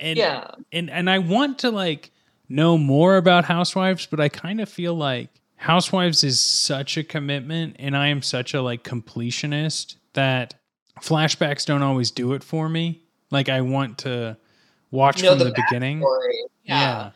And 0.00 0.16
Yeah. 0.16 0.50
and 0.72 0.90
and 0.90 1.10
I 1.10 1.18
want 1.18 1.58
to 1.60 1.70
like 1.70 2.10
know 2.48 2.78
more 2.78 3.16
about 3.16 3.44
Housewives, 3.44 4.06
but 4.06 4.20
I 4.20 4.28
kind 4.28 4.60
of 4.60 4.68
feel 4.68 4.94
like 4.94 5.30
Housewives 5.56 6.22
is 6.22 6.40
such 6.40 6.96
a 6.96 7.02
commitment, 7.04 7.76
and 7.78 7.96
I 7.96 8.08
am 8.08 8.22
such 8.22 8.54
a 8.54 8.62
like 8.62 8.84
completionist 8.84 9.96
that 10.12 10.54
flashbacks 11.00 11.66
don't 11.66 11.82
always 11.82 12.10
do 12.10 12.32
it 12.34 12.44
for 12.44 12.68
me. 12.68 13.02
Like 13.30 13.48
I 13.48 13.60
want 13.62 13.98
to 13.98 14.36
watch 14.90 15.22
Know 15.22 15.30
from 15.30 15.38
the 15.40 15.44
the, 15.46 15.62
beginning. 15.68 16.00
Story. 16.00 16.44
Yeah. 16.64 17.10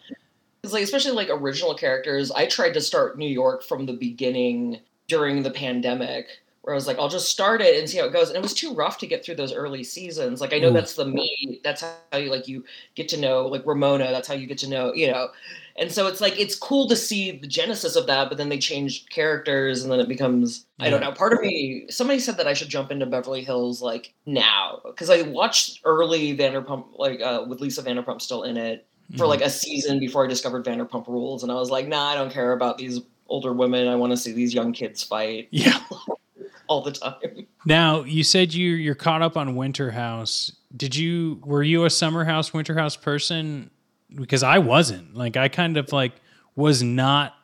It's 0.62 0.72
like 0.72 0.84
especially 0.84 1.12
like 1.12 1.28
original 1.30 1.74
characters. 1.74 2.30
I 2.30 2.46
tried 2.46 2.74
to 2.74 2.80
start 2.80 3.18
New 3.18 3.28
York 3.28 3.64
from 3.64 3.86
the 3.86 3.92
beginning 3.92 4.80
during 5.08 5.42
the 5.42 5.50
pandemic, 5.50 6.26
where 6.62 6.74
I 6.74 6.76
was 6.76 6.86
like, 6.86 6.98
I'll 6.98 7.08
just 7.08 7.28
start 7.28 7.60
it 7.60 7.78
and 7.78 7.88
see 7.88 7.98
how 7.98 8.04
it 8.06 8.12
goes. 8.12 8.28
And 8.28 8.36
it 8.36 8.42
was 8.42 8.54
too 8.54 8.72
rough 8.72 8.98
to 8.98 9.06
get 9.06 9.24
through 9.24 9.34
those 9.34 9.52
early 9.52 9.82
seasons. 9.84 10.40
Like 10.40 10.52
I 10.52 10.58
know 10.58 10.70
Ooh. 10.70 10.72
that's 10.72 10.94
the 10.94 11.04
me. 11.04 11.60
That's 11.64 11.82
how 11.82 12.16
you 12.18 12.30
like 12.30 12.46
you 12.48 12.64
get 12.94 13.08
to 13.10 13.20
know 13.20 13.46
like 13.46 13.66
Ramona. 13.66 14.10
That's 14.10 14.28
how 14.28 14.34
you 14.34 14.46
get 14.46 14.58
to 14.58 14.68
know 14.68 14.92
you 14.94 15.10
know. 15.10 15.28
And 15.76 15.90
so 15.90 16.06
it's 16.06 16.20
like 16.20 16.38
it's 16.38 16.54
cool 16.54 16.86
to 16.88 16.96
see 16.96 17.30
the 17.32 17.46
genesis 17.46 17.96
of 17.96 18.06
that, 18.06 18.28
but 18.28 18.36
then 18.38 18.48
they 18.50 18.58
change 18.58 19.08
characters, 19.08 19.82
and 19.82 19.90
then 19.90 20.00
it 20.00 20.08
becomes 20.08 20.66
I 20.78 20.90
don't 20.90 21.00
know. 21.00 21.12
Part 21.12 21.32
of 21.32 21.40
me, 21.40 21.86
somebody 21.90 22.18
said 22.20 22.36
that 22.36 22.46
I 22.46 22.52
should 22.54 22.68
jump 22.68 22.90
into 22.92 23.06
Beverly 23.06 23.42
Hills 23.42 23.80
like 23.82 24.12
now 24.26 24.80
because 24.84 25.08
I 25.10 25.22
watched 25.22 25.80
early 25.84 26.36
Vanderpump 26.36 26.86
like 26.98 27.20
uh, 27.22 27.44
with 27.48 27.60
Lisa 27.60 27.82
Vanderpump 27.82 28.20
still 28.20 28.42
in 28.44 28.56
it 28.56 28.86
for 29.16 29.24
Mhm. 29.24 29.28
like 29.28 29.40
a 29.40 29.50
season 29.50 29.98
before 29.98 30.24
I 30.24 30.28
discovered 30.28 30.64
Vanderpump 30.64 31.08
Rules, 31.08 31.42
and 31.42 31.50
I 31.50 31.56
was 31.56 31.70
like, 31.70 31.88
nah, 31.88 32.06
I 32.08 32.14
don't 32.14 32.30
care 32.32 32.52
about 32.52 32.76
these 32.78 33.00
older 33.28 33.52
women. 33.54 33.88
I 33.88 33.94
want 33.96 34.12
to 34.12 34.16
see 34.16 34.32
these 34.32 34.52
young 34.54 34.72
kids 34.72 35.02
fight 35.02 35.48
yeah. 35.50 35.80
all 36.72 36.82
the 36.82 36.92
time. 36.92 37.46
Now 37.64 38.02
you 38.02 38.24
said 38.24 38.52
you 38.52 38.72
you're 38.72 38.96
caught 38.96 39.22
up 39.22 39.36
on 39.36 39.54
Winter 39.54 39.92
House. 39.92 40.50
Did 40.76 40.96
you 40.96 41.40
were 41.44 41.62
you 41.62 41.84
a 41.84 41.90
Summer 41.90 42.24
House 42.24 42.52
Winter 42.52 42.74
House 42.74 42.96
person? 42.96 43.70
Because 44.12 44.42
I 44.42 44.58
wasn't. 44.58 45.14
Like 45.14 45.36
I 45.36 45.46
kind 45.46 45.76
of 45.76 45.92
like 45.92 46.12
was 46.56 46.82
not 46.82 47.34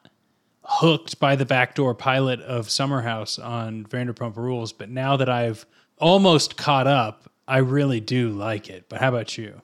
hooked 0.64 1.20
by 1.20 1.36
the 1.36 1.44
backdoor 1.44 1.94
pilot 1.94 2.40
of 2.40 2.68
Summer 2.68 3.00
House 3.00 3.38
on 3.38 3.84
Vanderpump 3.84 4.36
Rules, 4.36 4.72
but 4.72 4.90
now 4.90 5.16
that 5.16 5.28
I've 5.28 5.64
almost 5.98 6.56
caught 6.56 6.88
up, 6.88 7.30
I 7.46 7.58
really 7.58 8.00
do 8.00 8.30
like 8.30 8.68
it. 8.68 8.86
But 8.88 9.00
how 9.00 9.10
about 9.10 9.38
you? 9.38 9.62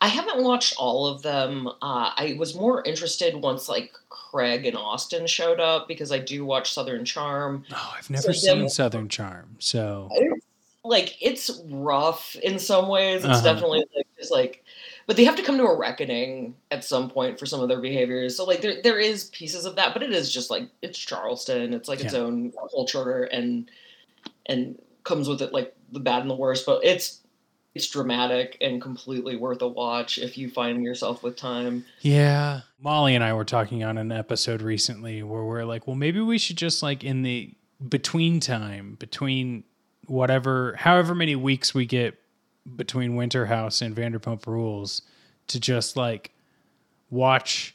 I 0.00 0.08
haven't 0.08 0.42
watched 0.42 0.74
all 0.78 1.06
of 1.06 1.22
them. 1.22 1.68
Uh, 1.68 2.10
I 2.16 2.36
was 2.38 2.54
more 2.54 2.82
interested 2.84 3.36
once 3.36 3.68
like 3.68 3.92
Craig 4.32 4.64
and 4.64 4.76
Austin 4.76 5.26
showed 5.26 5.60
up 5.60 5.86
because 5.86 6.10
I 6.10 6.18
do 6.18 6.44
watch 6.44 6.72
Southern 6.72 7.04
Charm. 7.04 7.64
Oh, 7.70 7.94
I've 7.96 8.08
never 8.08 8.32
so 8.32 8.54
seen 8.54 8.68
Southern 8.68 9.08
Charm, 9.08 9.56
so 9.58 10.08
like 10.84 11.16
it's 11.20 11.60
rough 11.68 12.34
in 12.36 12.58
some 12.58 12.88
ways. 12.88 13.24
It's 13.24 13.26
uh-huh. 13.26 13.42
definitely 13.42 13.84
like 13.94 14.06
just 14.18 14.32
like, 14.32 14.64
but 15.06 15.16
they 15.16 15.24
have 15.24 15.36
to 15.36 15.42
come 15.42 15.58
to 15.58 15.64
a 15.64 15.76
reckoning 15.76 16.54
at 16.70 16.82
some 16.82 17.10
point 17.10 17.38
for 17.38 17.44
some 17.44 17.60
of 17.60 17.68
their 17.68 17.80
behaviors. 17.80 18.36
So 18.36 18.44
like 18.44 18.62
there 18.62 18.80
there 18.82 18.98
is 18.98 19.24
pieces 19.24 19.66
of 19.66 19.76
that, 19.76 19.92
but 19.92 20.02
it 20.02 20.12
is 20.12 20.32
just 20.32 20.50
like 20.50 20.68
it's 20.80 20.98
Charleston. 20.98 21.74
It's 21.74 21.88
like 21.88 22.00
yeah. 22.00 22.06
its 22.06 22.14
own 22.14 22.52
culture 22.70 23.24
and 23.24 23.70
and 24.46 24.80
comes 25.04 25.28
with 25.28 25.42
it 25.42 25.52
like 25.52 25.74
the 25.92 26.00
bad 26.00 26.22
and 26.22 26.30
the 26.30 26.34
worst. 26.34 26.64
But 26.64 26.82
it's 26.84 27.20
it's 27.74 27.88
dramatic 27.88 28.56
and 28.60 28.82
completely 28.82 29.36
worth 29.36 29.62
a 29.62 29.68
watch 29.68 30.18
if 30.18 30.36
you 30.36 30.50
find 30.50 30.82
yourself 30.82 31.22
with 31.22 31.36
time. 31.36 31.84
Yeah. 32.00 32.62
Molly 32.80 33.14
and 33.14 33.24
I 33.24 33.32
were 33.32 33.44
talking 33.44 33.82
on 33.82 33.96
an 33.96 34.12
episode 34.12 34.60
recently 34.60 35.22
where 35.22 35.44
we're 35.44 35.64
like, 35.64 35.86
well, 35.86 35.96
maybe 35.96 36.20
we 36.20 36.38
should 36.38 36.56
just 36.56 36.82
like 36.82 37.02
in 37.02 37.22
the 37.22 37.54
between 37.88 38.40
time, 38.40 38.96
between 38.98 39.64
whatever, 40.06 40.74
however 40.78 41.14
many 41.14 41.34
weeks 41.34 41.74
we 41.74 41.86
get 41.86 42.18
between 42.76 43.16
Winter 43.16 43.46
House 43.46 43.80
and 43.80 43.96
Vanderpump 43.96 44.46
Rules 44.46 45.02
to 45.48 45.58
just 45.58 45.96
like 45.96 46.32
watch 47.10 47.74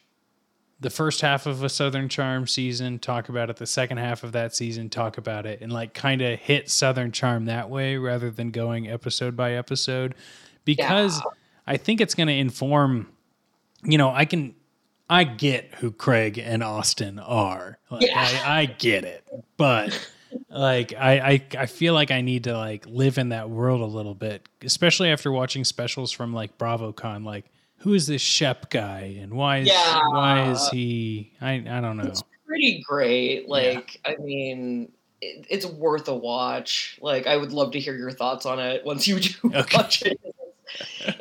the 0.79 0.89
first 0.89 1.21
half 1.21 1.45
of 1.45 1.63
a 1.63 1.69
Southern 1.69 2.07
Charm 2.07 2.45
season, 2.45 2.99
talk 2.99 3.29
about 3.29 3.49
it, 3.49 3.57
the 3.57 3.65
second 3.65 3.97
half 3.97 4.23
of 4.23 4.31
that 4.33 4.53
season, 4.53 4.89
talk 4.89 5.17
about 5.17 5.45
it, 5.45 5.61
and 5.61 5.71
like 5.71 5.93
kind 5.93 6.21
of 6.21 6.39
hit 6.39 6.69
Southern 6.69 7.11
Charm 7.11 7.45
that 7.45 7.69
way 7.69 7.97
rather 7.97 8.29
than 8.29 8.51
going 8.51 8.87
episode 8.87 9.35
by 9.35 9.53
episode. 9.53 10.13
Because 10.65 11.17
yeah. 11.17 11.31
I 11.65 11.77
think 11.77 12.01
it's 12.01 12.13
going 12.13 12.27
to 12.27 12.33
inform, 12.33 13.11
you 13.83 13.97
know, 13.97 14.09
I 14.09 14.25
can, 14.25 14.53
I 15.09 15.23
get 15.23 15.73
who 15.75 15.91
Craig 15.91 16.37
and 16.37 16.63
Austin 16.63 17.17
are. 17.19 17.79
Like, 17.89 18.03
yeah. 18.03 18.41
I, 18.45 18.61
I 18.61 18.65
get 18.65 19.03
it. 19.03 19.23
But 19.55 20.07
like 20.49 20.93
I, 20.93 21.19
I 21.19 21.45
I 21.57 21.65
feel 21.65 21.93
like 21.93 22.11
I 22.11 22.21
need 22.21 22.43
to 22.45 22.57
like 22.57 22.85
live 22.85 23.17
in 23.17 23.29
that 23.29 23.49
world 23.49 23.81
a 23.81 23.85
little 23.85 24.13
bit, 24.13 24.47
especially 24.61 25.09
after 25.09 25.31
watching 25.31 25.63
specials 25.63 26.11
from 26.11 26.33
like 26.33 26.57
BravoCon. 26.57 27.23
Like, 27.23 27.45
who 27.87 27.93
is 27.93 28.05
this 28.05 28.21
Shep 28.21 28.69
guy, 28.69 29.17
and 29.21 29.33
why 29.33 29.59
is 29.59 29.69
yeah. 29.69 30.01
why 30.09 30.51
is 30.51 30.67
he? 30.67 31.31
I 31.39 31.53
I 31.53 31.79
don't 31.79 31.95
know. 31.95 32.03
It's 32.03 32.21
pretty 32.45 32.83
great. 32.85 33.47
Like, 33.47 34.01
yeah. 34.05 34.11
I 34.11 34.21
mean, 34.21 34.91
it, 35.21 35.47
it's 35.49 35.65
worth 35.65 36.09
a 36.09 36.13
watch. 36.13 36.99
Like, 37.01 37.27
I 37.27 37.37
would 37.37 37.53
love 37.53 37.71
to 37.71 37.79
hear 37.79 37.95
your 37.95 38.11
thoughts 38.11 38.45
on 38.45 38.59
it 38.59 38.83
once 38.83 39.07
you 39.07 39.21
do 39.21 39.33
okay. 39.55 39.77
watch 39.77 40.01
it. 40.01 40.19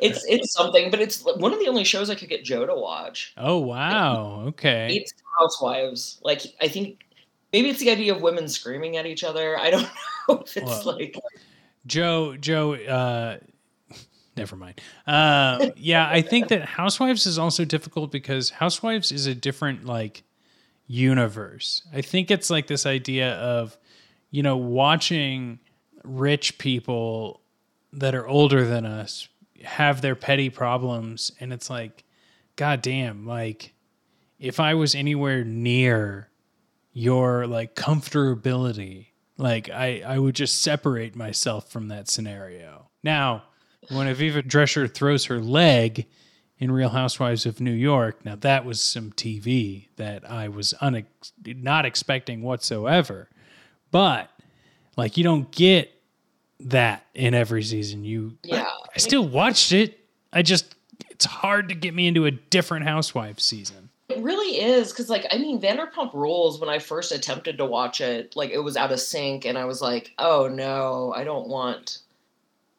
it's 0.01 0.25
it's 0.25 0.51
something, 0.51 0.91
but 0.91 0.99
it's 0.99 1.23
one 1.37 1.53
of 1.53 1.59
the 1.59 1.69
only 1.69 1.85
shows 1.85 2.09
I 2.09 2.15
could 2.15 2.27
get 2.27 2.43
Joe 2.43 2.65
to 2.65 2.75
watch. 2.75 3.33
Oh 3.37 3.59
wow! 3.59 4.41
Okay. 4.47 4.93
It's 4.93 5.13
Housewives. 5.39 6.19
Like 6.21 6.41
I 6.59 6.67
think 6.67 7.05
maybe 7.53 7.69
it's 7.69 7.79
the 7.79 7.91
idea 7.91 8.13
of 8.13 8.21
women 8.21 8.49
screaming 8.49 8.97
at 8.97 9.05
each 9.05 9.23
other. 9.23 9.57
I 9.57 9.69
don't 9.69 9.83
know 10.27 10.39
if 10.39 10.57
it's 10.57 10.65
well, 10.85 10.97
like 10.97 11.17
Joe. 11.85 12.35
Joe. 12.35 12.73
Uh, 12.73 13.37
never 14.37 14.55
mind. 14.55 14.79
Uh, 15.05 15.71
yeah, 15.75 16.07
I 16.09 16.21
think 16.21 16.49
that 16.49 16.63
Housewives 16.63 17.25
is 17.25 17.37
also 17.37 17.65
difficult 17.65 18.11
because 18.11 18.51
Housewives 18.51 19.11
is 19.11 19.27
a 19.27 19.35
different 19.35 19.85
like 19.85 20.23
universe. 20.87 21.81
I 21.93 22.01
think 22.01 22.31
it's 22.31 22.49
like 22.49 22.67
this 22.67 22.85
idea 22.85 23.33
of 23.33 23.77
you 24.31 24.43
know 24.43 24.57
watching 24.57 25.59
rich 26.03 26.57
people 26.57 27.41
that 27.93 28.15
are 28.15 28.27
older 28.27 28.65
than 28.65 28.85
us 28.85 29.27
have 29.63 30.01
their 30.01 30.15
petty 30.15 30.49
problems 30.49 31.31
and 31.39 31.51
it's 31.51 31.69
like 31.69 32.03
god 32.55 32.81
damn 32.81 33.25
like 33.25 33.73
if 34.39 34.59
i 34.59 34.73
was 34.75 34.93
anywhere 34.93 35.43
near 35.43 36.29
your 36.97 37.45
like 37.45 37.75
comfortability. 37.75 39.09
Like 39.37 39.69
I, 39.69 40.01
I 40.01 40.17
would 40.17 40.33
just 40.33 40.63
separate 40.63 41.15
myself 41.15 41.71
from 41.71 41.89
that 41.89 42.09
scenario. 42.09 42.89
Now, 43.03 43.43
when 43.89 44.07
Aviva 44.07 44.41
Drescher 44.41 44.91
throws 44.91 45.25
her 45.25 45.39
leg 45.39 46.05
in 46.59 46.71
Real 46.71 46.89
Housewives 46.89 47.45
of 47.45 47.61
New 47.61 47.71
York, 47.71 48.25
now 48.25 48.35
that 48.35 48.65
was 48.65 48.81
some 48.81 49.11
TV 49.11 49.87
that 49.97 50.29
I 50.29 50.47
was 50.47 50.73
unex- 50.81 51.31
not 51.45 51.85
expecting 51.85 52.41
whatsoever. 52.41 53.29
But 53.91 54.29
like 54.95 55.17
you 55.17 55.23
don't 55.23 55.49
get 55.51 55.93
that 56.59 57.05
in 57.13 57.33
every 57.33 57.63
season. 57.63 58.03
You 58.03 58.37
yeah. 58.43 58.63
I, 58.63 58.87
I 58.95 58.97
still 58.97 59.27
watched 59.27 59.71
it. 59.71 59.99
I 60.33 60.41
just 60.41 60.75
it's 61.09 61.25
hard 61.25 61.69
to 61.69 61.75
get 61.75 61.93
me 61.93 62.07
into 62.07 62.25
a 62.25 62.31
different 62.31 62.85
Housewives 62.85 63.43
season. 63.43 63.89
It 64.09 64.23
really 64.23 64.61
is 64.61 64.91
because, 64.91 65.09
like, 65.09 65.25
I 65.31 65.37
mean, 65.37 65.59
Vanderpump 65.59 66.13
Rules. 66.13 66.61
When 66.61 66.69
I 66.69 66.79
first 66.79 67.11
attempted 67.11 67.57
to 67.57 67.65
watch 67.65 67.99
it, 67.99 68.35
like, 68.37 68.51
it 68.51 68.59
was 68.59 68.77
out 68.77 68.91
of 68.91 69.01
sync, 69.01 69.45
and 69.45 69.57
I 69.57 69.65
was 69.65 69.81
like, 69.81 70.13
"Oh 70.17 70.47
no, 70.47 71.13
I 71.15 71.23
don't 71.23 71.47
want 71.47 71.99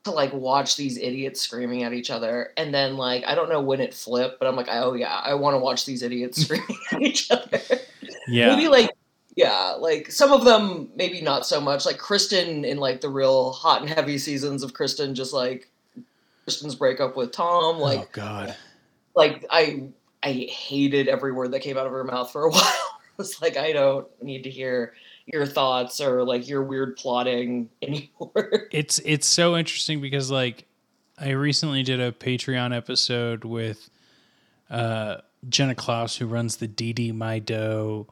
to 0.08 0.14
like 0.14 0.32
watch 0.32 0.76
these 0.76 0.98
idiots 0.98 1.40
screaming 1.40 1.84
at 1.84 1.92
each 1.92 2.10
other." 2.10 2.52
And 2.56 2.74
then, 2.74 2.96
like, 2.96 3.24
I 3.26 3.34
don't 3.34 3.48
know 3.48 3.60
when 3.60 3.80
it 3.80 3.94
flipped, 3.94 4.38
but 4.38 4.48
I'm 4.48 4.56
like, 4.56 4.68
"Oh 4.70 4.94
yeah, 4.94 5.20
I 5.24 5.34
want 5.34 5.54
to 5.54 5.58
watch 5.58 5.86
these 5.86 6.02
idiots 6.02 6.40
screaming 6.42 6.78
at 6.92 7.02
each 7.02 7.30
other." 7.30 7.60
Yeah, 8.26 8.54
maybe 8.54 8.68
like 8.68 8.90
yeah, 9.38 9.76
like 9.78 10.10
some 10.10 10.32
of 10.32 10.44
them 10.44 10.88
maybe 10.96 11.20
not 11.20 11.46
so 11.46 11.60
much. 11.60 11.86
Like 11.86 11.96
Kristen 11.98 12.64
in 12.64 12.78
like 12.78 13.00
the 13.00 13.08
real 13.08 13.52
hot 13.52 13.82
and 13.82 13.88
heavy 13.88 14.18
seasons 14.18 14.64
of 14.64 14.74
Kristen, 14.74 15.14
just 15.14 15.32
like 15.32 15.70
Kristen's 16.42 16.74
breakup 16.74 17.16
with 17.16 17.30
Tom. 17.30 17.76
Oh, 17.76 17.78
like, 17.78 18.00
oh 18.00 18.08
god, 18.10 18.56
like 19.14 19.44
I 19.50 19.84
I 20.24 20.32
hated 20.50 21.06
every 21.06 21.30
word 21.30 21.52
that 21.52 21.60
came 21.60 21.78
out 21.78 21.86
of 21.86 21.92
her 21.92 22.02
mouth 22.02 22.32
for 22.32 22.46
a 22.46 22.50
while. 22.50 22.62
I 22.62 23.16
was 23.16 23.40
like, 23.40 23.56
I 23.56 23.72
don't 23.72 24.08
need 24.22 24.42
to 24.42 24.50
hear 24.50 24.94
your 25.32 25.46
thoughts 25.46 26.00
or 26.00 26.24
like 26.24 26.48
your 26.48 26.62
weird 26.62 26.96
plotting 26.96 27.68
anymore. 27.82 28.68
It's 28.70 28.98
it's 29.04 29.26
so 29.26 29.56
interesting 29.56 30.00
because 30.00 30.30
like 30.30 30.64
I 31.18 31.30
recently 31.30 31.82
did 31.82 32.00
a 32.00 32.12
Patreon 32.12 32.76
episode 32.76 33.44
with 33.44 33.90
uh, 34.70 35.18
Jenna 35.48 35.74
Klaus, 35.74 36.16
who 36.16 36.26
runs 36.26 36.56
the 36.56 36.68
DD 36.68 37.14
My 37.14 37.38
Dough 37.38 38.06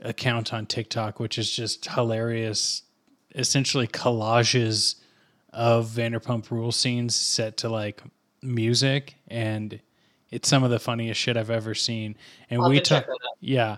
account 0.00 0.52
on 0.52 0.66
TikTok, 0.66 1.20
which 1.20 1.38
is 1.38 1.50
just 1.50 1.86
hilarious. 1.86 2.82
Essentially, 3.34 3.86
collages 3.86 4.96
of 5.52 5.88
Vanderpump 5.88 6.50
Rule 6.50 6.72
scenes 6.72 7.14
set 7.14 7.58
to 7.58 7.68
like 7.68 8.02
music, 8.42 9.16
and 9.28 9.80
it's 10.30 10.48
some 10.48 10.64
of 10.64 10.70
the 10.70 10.78
funniest 10.78 11.20
shit 11.20 11.36
I've 11.36 11.50
ever 11.50 11.74
seen. 11.74 12.16
And 12.50 12.62
I'll 12.62 12.70
we 12.70 12.80
talked, 12.80 13.08
yeah, 13.40 13.76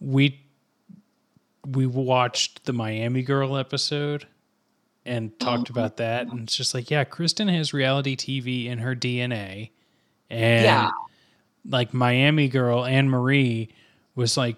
we 0.00 0.40
we 1.72 1.86
watched 1.86 2.64
the 2.64 2.72
Miami 2.72 3.22
Girl 3.22 3.56
episode 3.56 4.26
and 5.04 5.32
oh, 5.40 5.44
talked 5.44 5.70
oh. 5.70 5.72
about 5.72 5.96
that. 5.98 6.26
And 6.26 6.40
it's 6.40 6.56
just 6.56 6.74
like, 6.74 6.90
yeah, 6.90 7.04
Kristen 7.04 7.48
has 7.48 7.72
reality 7.72 8.16
TV 8.16 8.66
in 8.66 8.78
her 8.78 8.94
DNA, 8.94 9.70
and 10.28 10.64
yeah. 10.64 10.90
like 11.68 11.94
Miami 11.94 12.48
Girl 12.48 12.84
Anne 12.84 13.08
Marie 13.08 13.68
was 14.14 14.36
like 14.36 14.56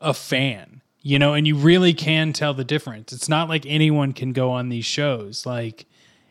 a 0.00 0.14
fan, 0.14 0.82
you 1.02 1.18
know, 1.18 1.34
and 1.34 1.46
you 1.46 1.56
really 1.56 1.94
can 1.94 2.32
tell 2.32 2.54
the 2.54 2.64
difference. 2.64 3.12
It's 3.12 3.28
not 3.28 3.48
like 3.48 3.64
anyone 3.66 4.12
can 4.12 4.32
go 4.32 4.50
on 4.50 4.68
these 4.68 4.86
shows 4.86 5.46
like. 5.46 5.86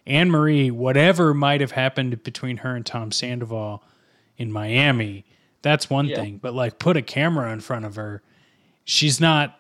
Anne 0.05 0.31
Marie, 0.31 0.71
whatever 0.71 1.33
might 1.33 1.60
have 1.60 1.71
happened 1.71 2.23
between 2.23 2.55
her 2.55 2.73
and 2.77 2.86
Tom 2.86 3.12
Sandoval, 3.12 3.83
in 4.38 4.51
Miami, 4.51 5.25
that's 5.62 5.89
one 5.89 6.05
yeah. 6.05 6.17
thing. 6.17 6.38
But 6.38 6.53
like 6.53 6.79
put 6.79 6.95
a 6.95 7.01
camera 7.01 7.51
in 7.51 7.60
front 7.60 7.86
of 7.86 7.95
her, 7.95 8.21
she's 8.86 9.19
not 9.19 9.57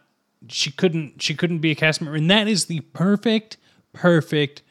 she 0.47 0.71
couldn't 0.71 1.21
she 1.21 1.35
couldn't 1.35 1.59
be 1.59 1.71
a 1.71 1.75
cast 1.75 2.01
member. 2.01 2.15
And 2.15 2.29
that 2.29 2.47
is 2.47 2.65
the 2.65 2.81
perfect, 2.81 3.57
perfect, 3.93 4.61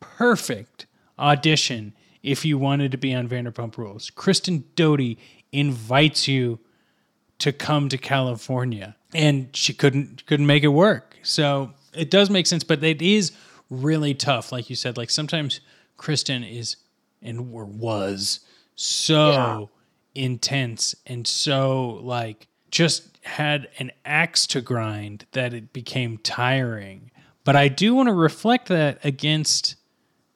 perfect 0.00 0.86
audition 1.18 1.94
if 2.22 2.44
you 2.44 2.58
wanted 2.58 2.92
to 2.92 2.98
be 2.98 3.14
on 3.14 3.28
Vanderpump 3.28 3.76
Rules. 3.76 4.10
Kristen 4.10 4.64
Doute 4.74 5.18
invites 5.52 6.28
you 6.28 6.58
to 7.38 7.52
come 7.52 7.88
to 7.88 7.98
California. 7.98 8.96
And 9.14 9.54
she 9.56 9.72
couldn't 9.72 10.26
couldn't 10.26 10.46
make 10.46 10.64
it 10.64 10.68
work. 10.68 11.16
So 11.22 11.72
it 11.94 12.10
does 12.10 12.30
make 12.30 12.46
sense, 12.46 12.64
but 12.64 12.82
it 12.84 13.00
is 13.00 13.32
really 13.70 14.14
tough. 14.14 14.52
Like 14.52 14.68
you 14.68 14.76
said, 14.76 14.96
like 14.96 15.10
sometimes 15.10 15.60
Kristen 15.96 16.44
is 16.44 16.76
and 17.22 17.52
or 17.52 17.64
was 17.64 18.40
so 18.74 19.70
yeah. 20.14 20.24
intense 20.24 20.94
and 21.06 21.26
so 21.26 22.00
like 22.02 22.46
just 22.70 23.18
had 23.22 23.68
an 23.78 23.92
axe 24.04 24.46
to 24.48 24.60
grind 24.60 25.26
that 25.32 25.52
it 25.52 25.72
became 25.72 26.18
tiring. 26.18 27.10
But 27.44 27.56
I 27.56 27.68
do 27.68 27.94
want 27.94 28.08
to 28.08 28.12
reflect 28.12 28.68
that 28.68 28.98
against 29.04 29.76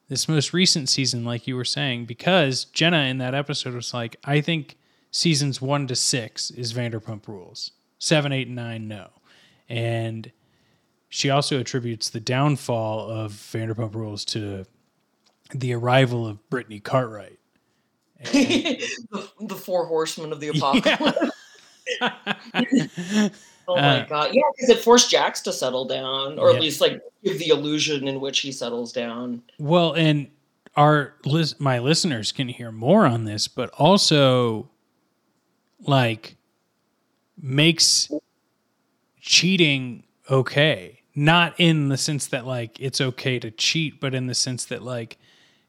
this 0.09 0.27
most 0.27 0.53
recent 0.53 0.89
season, 0.89 1.25
like 1.25 1.47
you 1.47 1.55
were 1.55 1.65
saying, 1.65 2.05
because 2.05 2.65
Jenna 2.65 3.03
in 3.03 3.17
that 3.19 3.33
episode 3.33 3.73
was 3.73 3.93
like, 3.93 4.15
I 4.23 4.41
think 4.41 4.77
seasons 5.11 5.61
one 5.61 5.87
to 5.87 5.95
six 5.95 6.51
is 6.51 6.73
Vanderpump 6.73 7.27
Rules. 7.27 7.71
Seven, 7.99 8.31
eight, 8.31 8.47
and 8.47 8.55
nine, 8.55 8.87
no. 8.87 9.09
And 9.69 10.31
she 11.09 11.29
also 11.29 11.59
attributes 11.59 12.09
the 12.09 12.19
downfall 12.19 13.09
of 13.09 13.31
Vanderpump 13.31 13.95
Rules 13.95 14.25
to 14.25 14.65
the 15.53 15.73
arrival 15.73 16.27
of 16.27 16.49
Brittany 16.49 16.79
Cartwright. 16.79 17.39
the, 18.23 19.29
the 19.39 19.55
four 19.55 19.85
horsemen 19.85 20.31
of 20.31 20.39
the 20.39 20.49
apocalypse. 20.49 21.31
oh 23.67 23.75
my 23.75 24.01
Uh, 24.01 24.05
god! 24.07 24.29
Yeah, 24.33 24.41
because 24.55 24.69
it 24.69 24.79
forced 24.83 25.09
Jax 25.09 25.41
to 25.41 25.53
settle 25.53 25.85
down, 25.85 26.37
or 26.39 26.49
Yeah. 26.49 26.55
at 26.57 26.61
least 26.61 26.81
like 26.81 27.01
give 27.23 27.39
the 27.39 27.47
illusion 27.49 28.07
in 28.07 28.19
which 28.19 28.39
he 28.39 28.51
settles 28.51 28.91
down. 28.91 29.41
Well, 29.59 29.93
and 29.93 30.29
our 30.75 31.15
my 31.59 31.79
listeners 31.79 32.31
can 32.31 32.49
hear 32.49 32.71
more 32.71 33.05
on 33.05 33.25
this, 33.25 33.47
but 33.47 33.69
also 33.71 34.69
like 35.85 36.35
makes 37.41 38.09
cheating 39.19 40.03
okay. 40.29 40.99
Not 41.15 41.53
in 41.59 41.89
the 41.89 41.97
sense 41.97 42.27
that 42.27 42.47
like 42.47 42.79
it's 42.79 42.99
okay 42.99 43.37
to 43.39 43.51
cheat, 43.51 43.99
but 44.01 44.15
in 44.15 44.27
the 44.27 44.33
sense 44.33 44.65
that 44.65 44.81
like 44.81 45.17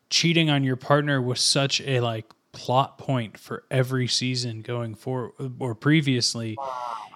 cheating 0.09 0.49
on 0.49 0.65
your 0.65 0.77
partner 0.77 1.21
was 1.21 1.41
such 1.41 1.81
a 1.83 2.01
like 2.01 2.25
plot 2.55 2.97
point 2.99 3.37
for 3.39 3.65
every 3.71 4.07
season 4.09 4.63
going 4.63 4.95
forward 4.95 5.33
or 5.59 5.75
previously 5.75 6.57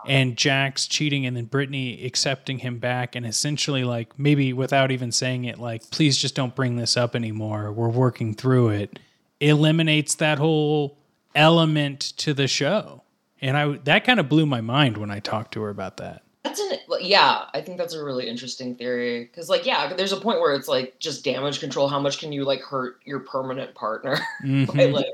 and 0.06 0.36
Jax 0.36 0.86
cheating 0.86 1.26
and 1.26 1.36
then 1.36 1.44
Brittany 1.46 2.04
accepting 2.04 2.58
him 2.58 2.78
back 2.78 3.14
and 3.16 3.24
essentially 3.24 3.84
like 3.84 4.18
maybe 4.18 4.52
without 4.52 4.90
even 4.90 5.12
saying 5.12 5.44
it 5.44 5.58
like 5.58 5.88
please 5.90 6.16
just 6.18 6.34
don't 6.34 6.54
bring 6.54 6.76
this 6.76 6.96
up 6.96 7.14
anymore 7.16 7.72
we're 7.72 7.88
working 7.88 8.34
through 8.34 8.68
it 8.70 8.98
eliminates 9.40 10.16
that 10.16 10.38
whole 10.38 10.98
element 11.34 12.00
to 12.00 12.34
the 12.34 12.48
show 12.48 13.02
and 13.40 13.56
I 13.56 13.78
that 13.84 14.04
kind 14.04 14.18
of 14.20 14.28
blew 14.28 14.46
my 14.46 14.60
mind 14.60 14.96
when 14.98 15.10
I 15.10 15.20
talked 15.20 15.52
to 15.54 15.62
her 15.62 15.70
about 15.70 15.96
that 15.98 16.22
That's 16.42 16.60
an 16.60 16.78
yeah. 17.00 17.44
I 17.54 17.60
think 17.60 17.78
that's 17.78 17.94
a 17.94 18.02
really 18.02 18.28
interesting 18.28 18.74
theory 18.74 19.24
because, 19.24 19.48
like, 19.48 19.64
yeah, 19.66 19.92
there's 19.92 20.12
a 20.12 20.16
point 20.20 20.40
where 20.40 20.54
it's 20.54 20.66
like 20.66 20.98
just 20.98 21.22
damage 21.22 21.60
control. 21.60 21.86
How 21.86 22.00
much 22.00 22.18
can 22.18 22.32
you 22.32 22.44
like 22.44 22.60
hurt 22.62 23.00
your 23.04 23.20
permanent 23.20 23.74
partner 23.74 24.16
by 24.42 24.48
Mhm. 24.48 24.92
like 24.92 25.06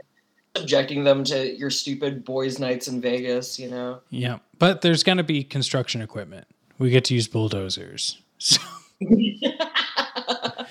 subjecting 0.56 1.04
them 1.04 1.24
to 1.24 1.56
your 1.56 1.70
stupid 1.70 2.24
boys' 2.24 2.58
nights 2.58 2.88
in 2.88 3.00
Vegas? 3.00 3.58
You 3.58 3.70
know. 3.70 4.00
yeah 4.10 4.38
but 4.58 4.82
there's 4.82 5.02
going 5.02 5.18
to 5.18 5.24
be 5.24 5.42
construction 5.44 6.00
equipment 6.02 6.46
we 6.78 6.90
get 6.90 7.04
to 7.06 7.14
use 7.14 7.28
bulldozers 7.28 8.20
so 8.38 8.60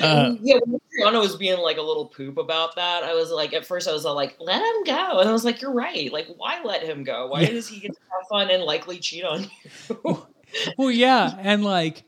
Uh, 0.00 0.34
yeah, 0.40 0.56
when 0.64 1.14
was 1.14 1.36
being 1.36 1.58
like 1.60 1.76
a 1.76 1.82
little 1.82 2.06
poop 2.06 2.38
about 2.38 2.74
that, 2.76 3.04
I 3.04 3.14
was 3.14 3.30
like, 3.30 3.52
at 3.52 3.66
first 3.66 3.86
I 3.86 3.92
was 3.92 4.06
all 4.06 4.14
like, 4.14 4.36
let 4.40 4.60
him 4.60 4.84
go. 4.84 5.18
And 5.20 5.28
I 5.28 5.32
was 5.32 5.44
like, 5.44 5.60
you're 5.60 5.72
right. 5.72 6.10
Like, 6.10 6.28
why 6.38 6.60
let 6.64 6.82
him 6.82 7.04
go? 7.04 7.26
Why 7.26 7.42
Yeah. 7.42 7.50
does 7.50 7.68
he 7.68 7.78
get 7.78 7.92
to 7.92 8.00
have 8.10 8.26
fun 8.28 8.50
and 8.50 8.62
likely 8.64 8.98
cheat 8.98 9.22
on 9.24 9.46
you? 9.94 10.26
well, 10.78 10.90
yeah, 10.90 11.36
and 11.38 11.62
like 11.62 12.04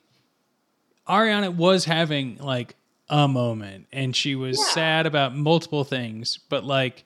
Ariana 1.07 1.55
was 1.55 1.85
having 1.85 2.38
like 2.38 2.74
a 3.09 3.29
moment, 3.29 3.87
and 3.93 4.14
she 4.17 4.35
was 4.35 4.59
Yeah. 4.59 4.73
sad 4.75 5.07
about 5.07 5.35
multiple 5.37 5.85
things, 5.85 6.38
but 6.49 6.64
like 6.64 7.05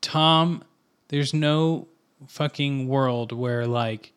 Tom, 0.00 0.64
there's 1.08 1.32
no 1.32 1.86
fucking 2.28 2.88
world 2.88 3.32
where 3.32 3.66
like 3.66 4.12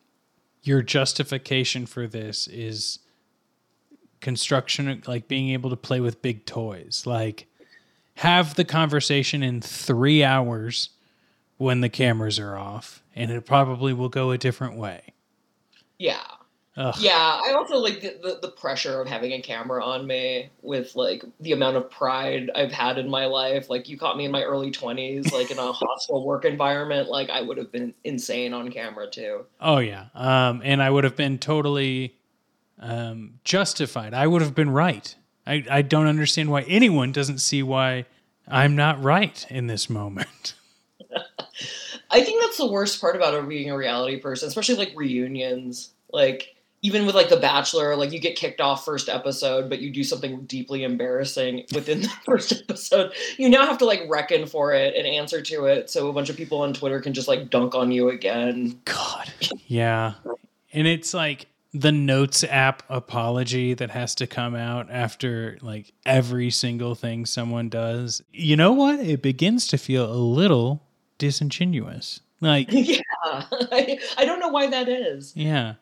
your 0.64 0.82
justification 0.82 1.86
for 1.86 2.08
this 2.08 2.48
is 2.48 3.00
construction 4.22 5.04
like 5.08 5.28
being 5.28 5.50
able 5.50 5.70
to 5.70 5.76
play 5.76 6.00
with 6.00 6.22
big 6.22 6.46
toys 6.46 7.04
like 7.06 7.46
have 8.16 8.56
the 8.56 8.66
conversation 8.66 9.44
in 9.44 9.62
3 9.62 10.24
hours 10.24 10.90
when 11.58 11.82
the 11.82 11.90
cameras 11.90 12.40
are 12.40 12.58
off 12.58 13.04
and 13.16 13.30
it 13.30 13.46
probably 13.46 13.94
will 13.94 14.10
go 14.10 14.32
a 14.32 14.38
different 14.38 14.76
way 14.78 15.02
yeah. 15.98 16.20
Ugh. 16.78 16.96
Yeah. 17.00 17.40
I 17.44 17.54
also 17.54 17.78
like 17.78 18.02
the, 18.02 18.18
the, 18.22 18.40
the 18.42 18.48
pressure 18.50 19.02
of 19.02 19.08
having 19.08 19.32
a 19.32 19.42
camera 19.42 19.84
on 19.84 20.06
me 20.06 20.50
with 20.62 20.96
like 20.96 21.24
the 21.40 21.54
amount 21.54 21.78
of 21.78 21.90
pride 21.90 22.52
I've 22.54 22.72
had 22.72 22.98
in 22.98 23.10
my 23.10 23.26
life. 23.26 23.70
Like, 23.70 23.88
you 23.88 23.98
caught 23.98 24.18
me 24.18 24.26
in 24.26 24.32
my 24.32 24.44
early 24.44 24.72
20s, 24.72 25.32
like 25.32 25.52
in 25.52 25.58
a 25.58 25.72
hostile 25.72 26.26
work 26.26 26.44
environment. 26.44 27.10
Like, 27.10 27.30
I 27.30 27.42
would 27.42 27.58
have 27.58 27.72
been 27.72 27.94
insane 28.04 28.54
on 28.54 28.72
camera 28.72 29.10
too. 29.10 29.46
Oh 29.62 29.78
yeah, 29.78 30.08
um, 30.14 30.62
and 30.64 30.84
I 30.84 30.90
would 30.90 31.06
have 31.06 31.16
been 31.16 31.38
totally 31.38 32.16
um, 32.80 33.40
justified. 33.44 34.14
I 34.14 34.28
would 34.28 34.42
have 34.42 34.56
been 34.56 34.70
right. 34.70 35.16
I, 35.48 35.64
I 35.70 35.82
don't 35.82 36.08
understand 36.08 36.50
why 36.50 36.62
anyone 36.64 37.12
doesn't 37.12 37.38
see 37.38 37.64
why 37.64 38.06
I'm 38.48 38.76
not 38.76 39.02
right 39.02 39.46
in 39.50 39.68
this 39.68 39.90
moment. 39.90 40.56
I 42.12 42.24
think 42.24 42.42
that's 42.42 42.58
the 42.58 42.70
worst 42.70 43.00
part 43.02 43.16
about 43.16 43.48
being 43.48 43.70
a 43.70 43.78
reality 43.78 44.20
person, 44.20 44.48
especially 44.48 44.76
like 44.76 44.94
reunions. 44.96 45.92
Like 46.12 46.55
even 46.86 47.08
with 47.08 47.16
like 47.16 47.30
The 47.30 47.38
Bachelor, 47.38 47.96
like 47.96 48.12
you 48.12 48.20
get 48.20 48.36
kicked 48.36 48.62
off 48.62 48.86
first 48.86 49.10
episode, 49.10 49.70
but 49.72 49.80
you 49.80 49.90
do 49.90 50.04
something 50.04 50.46
deeply 50.46 50.84
embarrassing 50.84 51.66
within 51.74 52.02
the 52.02 52.10
first 52.26 52.54
episode. 52.54 53.12
You 53.38 53.50
now 53.50 53.66
have 53.66 53.80
to 53.80 53.86
like 53.86 54.04
reckon 54.08 54.46
for 54.46 54.72
it 54.72 54.96
and 54.96 55.08
answer 55.08 55.42
to 55.42 55.66
it, 55.66 55.90
so 55.90 56.08
a 56.10 56.14
bunch 56.14 56.30
of 56.30 56.38
people 56.38 56.62
on 56.62 56.74
Twitter 56.74 57.02
can 57.02 57.16
just 57.16 57.28
like 57.28 57.50
dunk 57.50 57.74
on 57.74 57.92
you 57.92 58.10
again. 58.10 58.80
God, 58.86 59.34
yeah, 59.66 60.14
and 60.74 60.86
it's 60.86 61.12
like 61.16 61.48
the 61.74 61.92
Notes 61.92 62.44
app 62.44 62.84
apology 62.88 63.74
that 63.74 63.90
has 63.90 64.14
to 64.16 64.28
come 64.28 64.54
out 64.54 64.88
after 64.92 65.58
like 65.64 65.92
every 66.06 66.52
single 66.52 66.94
thing 66.94 67.26
someone 67.26 67.68
does. 67.68 68.22
You 68.32 68.56
know 68.58 68.74
what? 68.74 69.00
It 69.00 69.24
begins 69.24 69.66
to 69.70 69.80
feel 69.80 70.06
a 70.06 70.14
little 70.14 70.84
disingenuous. 71.18 72.22
Like, 72.42 72.68
yeah, 72.72 73.02
I, 73.24 73.98
I 74.20 74.26
don't 74.26 74.40
know 74.40 74.50
why 74.50 74.68
that 74.68 74.88
is. 74.88 75.34
yeah. 75.36 75.74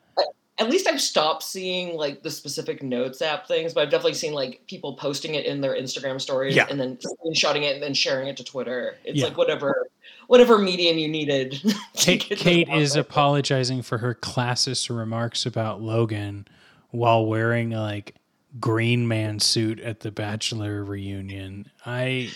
At 0.58 0.70
least 0.70 0.86
I've 0.86 1.00
stopped 1.00 1.42
seeing 1.42 1.96
like 1.96 2.22
the 2.22 2.30
specific 2.30 2.80
notes 2.82 3.20
app 3.20 3.48
things, 3.48 3.74
but 3.74 3.80
I've 3.82 3.90
definitely 3.90 4.14
seen 4.14 4.32
like 4.34 4.60
people 4.68 4.94
posting 4.94 5.34
it 5.34 5.46
in 5.46 5.60
their 5.60 5.74
Instagram 5.74 6.20
stories 6.20 6.54
Yeah. 6.54 6.66
and 6.70 6.78
then 6.78 6.96
screenshotting 6.98 7.62
it 7.62 7.74
and 7.74 7.82
then 7.82 7.92
sharing 7.94 8.28
it 8.28 8.36
to 8.36 8.44
Twitter. 8.44 8.96
It's 9.04 9.18
Yeah. 9.18 9.26
like 9.26 9.36
whatever 9.36 9.88
whatever 10.28 10.56
medium 10.58 10.96
you 10.96 11.08
needed. 11.08 11.60
Kate, 11.96 12.20
Kate 12.20 12.68
is 12.68 12.94
apologizing 12.96 13.82
for 13.82 13.98
her 13.98 14.14
classist 14.14 14.96
remarks 14.96 15.44
about 15.44 15.82
Logan 15.82 16.46
while 16.90 17.26
wearing 17.26 17.74
a 17.74 17.80
like 17.82 18.14
green 18.60 19.08
man 19.08 19.40
suit 19.40 19.80
at 19.80 20.00
the 20.00 20.12
bachelor 20.12 20.84
reunion. 20.84 21.68
I 21.84 22.30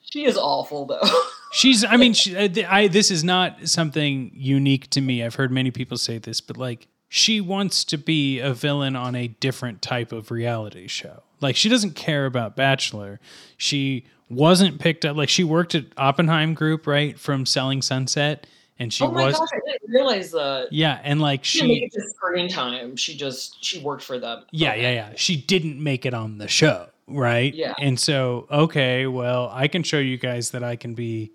She 0.00 0.24
is 0.24 0.36
awful 0.36 0.86
though. 0.86 1.00
she's 1.52 1.84
I 1.84 1.96
mean 1.96 2.12
she, 2.12 2.36
uh, 2.36 2.48
I, 2.68 2.80
I 2.80 2.88
this 2.88 3.10
is 3.12 3.22
not 3.22 3.68
something 3.68 4.32
unique 4.34 4.90
to 4.90 5.00
me. 5.00 5.22
I've 5.22 5.36
heard 5.36 5.52
many 5.52 5.70
people 5.70 5.96
say 5.96 6.18
this, 6.18 6.40
but 6.40 6.56
like 6.56 6.88
she 7.14 7.42
wants 7.42 7.84
to 7.84 7.98
be 7.98 8.38
a 8.38 8.54
villain 8.54 8.96
on 8.96 9.14
a 9.14 9.28
different 9.28 9.82
type 9.82 10.12
of 10.12 10.30
reality 10.30 10.86
show. 10.86 11.22
Like 11.42 11.56
she 11.56 11.68
doesn't 11.68 11.94
care 11.94 12.24
about 12.24 12.56
Bachelor. 12.56 13.20
She 13.58 14.06
wasn't 14.30 14.80
picked 14.80 15.04
up 15.04 15.14
like 15.14 15.28
she 15.28 15.44
worked 15.44 15.74
at 15.74 15.84
Oppenheim 15.98 16.54
Group, 16.54 16.86
right, 16.86 17.18
from 17.18 17.44
Selling 17.44 17.82
Sunset 17.82 18.46
and 18.78 18.90
she 18.90 19.04
oh 19.04 19.10
my 19.10 19.26
was 19.26 19.38
gosh, 19.38 19.48
I 19.52 19.70
didn't 19.70 19.90
realize 19.90 20.30
that. 20.30 20.68
yeah, 20.70 21.00
and 21.04 21.20
like 21.20 21.44
She 21.44 21.60
didn't 21.60 21.68
make 21.74 21.92
she 21.92 21.98
it 21.98 22.02
to 22.02 22.10
screen 22.10 22.48
time. 22.48 22.96
She 22.96 23.14
just 23.14 23.62
she 23.62 23.78
worked 23.80 24.02
for 24.02 24.18
them. 24.18 24.44
Yeah, 24.50 24.74
yeah, 24.74 24.92
yeah. 24.92 25.12
She 25.16 25.36
didn't 25.36 25.82
make 25.82 26.06
it 26.06 26.14
on 26.14 26.38
the 26.38 26.48
show, 26.48 26.88
right? 27.06 27.54
Yeah. 27.54 27.74
And 27.78 28.00
so, 28.00 28.46
okay, 28.50 29.06
well, 29.06 29.50
I 29.52 29.68
can 29.68 29.82
show 29.82 29.98
you 29.98 30.16
guys 30.16 30.52
that 30.52 30.64
I 30.64 30.76
can 30.76 30.94
be 30.94 31.32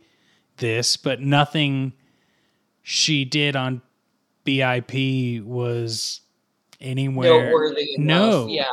this, 0.57 0.97
but 0.97 1.21
nothing 1.21 1.93
she 2.81 3.25
did 3.25 3.55
on 3.55 3.83
BIP 4.47 5.43
was 5.43 6.21
anywhere. 6.79 7.45
Noteworthy 7.45 7.95
enough. 7.95 8.05
No. 8.07 8.47
Yeah. 8.47 8.65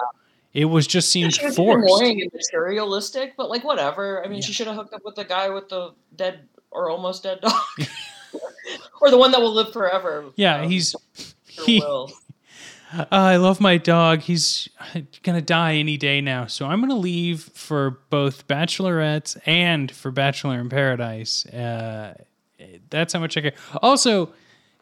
It 0.53 0.67
was 0.67 0.87
just 0.87 1.11
seemed 1.11 1.35
She 1.35 1.51
forced. 1.51 1.85
annoying 1.85 2.23
and 2.23 2.31
materialistic, 2.33 3.35
but 3.37 3.51
like 3.51 3.65
whatever. 3.65 4.25
I 4.25 4.29
mean, 4.29 4.41
she 4.41 4.53
should 4.53 4.69
have 4.69 4.77
hooked 4.77 4.95
up 4.95 5.05
with 5.05 5.17
the 5.17 5.25
guy 5.25 5.49
with 5.49 5.69
the 5.69 5.95
dead 6.15 6.49
or 6.71 6.91
almost 6.91 7.25
dead 7.25 7.41
dog, 7.41 7.53
or 9.01 9.11
the 9.11 9.19
one 9.19 9.33
that 9.33 9.41
will 9.41 9.53
live 9.53 9.73
forever. 9.73 10.27
Yeah, 10.37 10.61
um, 10.61 10.71
he's 10.71 10.95
he, 11.49 11.81
will. 11.81 12.13
Uh, 12.93 13.05
I 13.11 13.37
love 13.37 13.61
my 13.61 13.79
dog. 13.79 14.21
He's 14.21 14.69
gonna 15.25 15.43
die 15.43 15.75
any 15.75 15.97
day 15.97 16.21
now, 16.21 16.47
so 16.47 16.67
I'm 16.67 16.81
gonna 16.81 16.95
leave 16.95 17.43
for 17.43 17.99
both 18.11 18.47
Bachelorettes 18.47 19.37
and 19.47 19.91
for 19.91 20.13
Bachelor 20.13 20.61
in 20.61 20.69
Paradise. 20.69 21.47
Uh, 21.47 22.15
that's 22.91 23.13
how 23.13 23.19
much 23.19 23.37
I 23.37 23.41
care. 23.41 23.55
Also, 23.83 24.33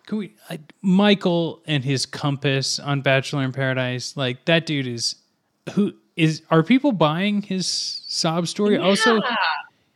can 0.06 0.18
we 0.18 0.34
uh, 0.50 0.56
Michael 0.82 1.62
and 1.66 1.84
his 1.84 2.06
compass 2.06 2.78
on 2.78 3.00
Bachelor 3.02 3.42
in 3.44 3.52
Paradise? 3.52 4.16
Like 4.16 4.44
that 4.46 4.66
dude 4.66 4.86
is 4.86 5.16
who 5.74 5.92
is? 6.16 6.42
Are 6.50 6.62
people 6.62 6.92
buying 6.92 7.42
his 7.42 7.66
sob 7.66 8.48
story? 8.48 8.76
Also, 8.78 9.20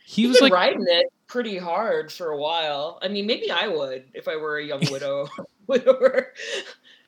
he 0.04 0.22
He's 0.22 0.28
was 0.28 0.40
like, 0.40 0.52
riding 0.52 0.84
it 0.88 1.06
pretty 1.26 1.58
hard 1.58 2.12
for 2.12 2.30
a 2.30 2.38
while. 2.38 2.98
I 3.02 3.08
mean, 3.08 3.26
maybe 3.26 3.50
I 3.50 3.66
would 3.68 4.04
if 4.14 4.28
I 4.28 4.36
were 4.36 4.58
a 4.58 4.64
young 4.64 4.82
widow 4.90 5.28
widower. 5.66 6.32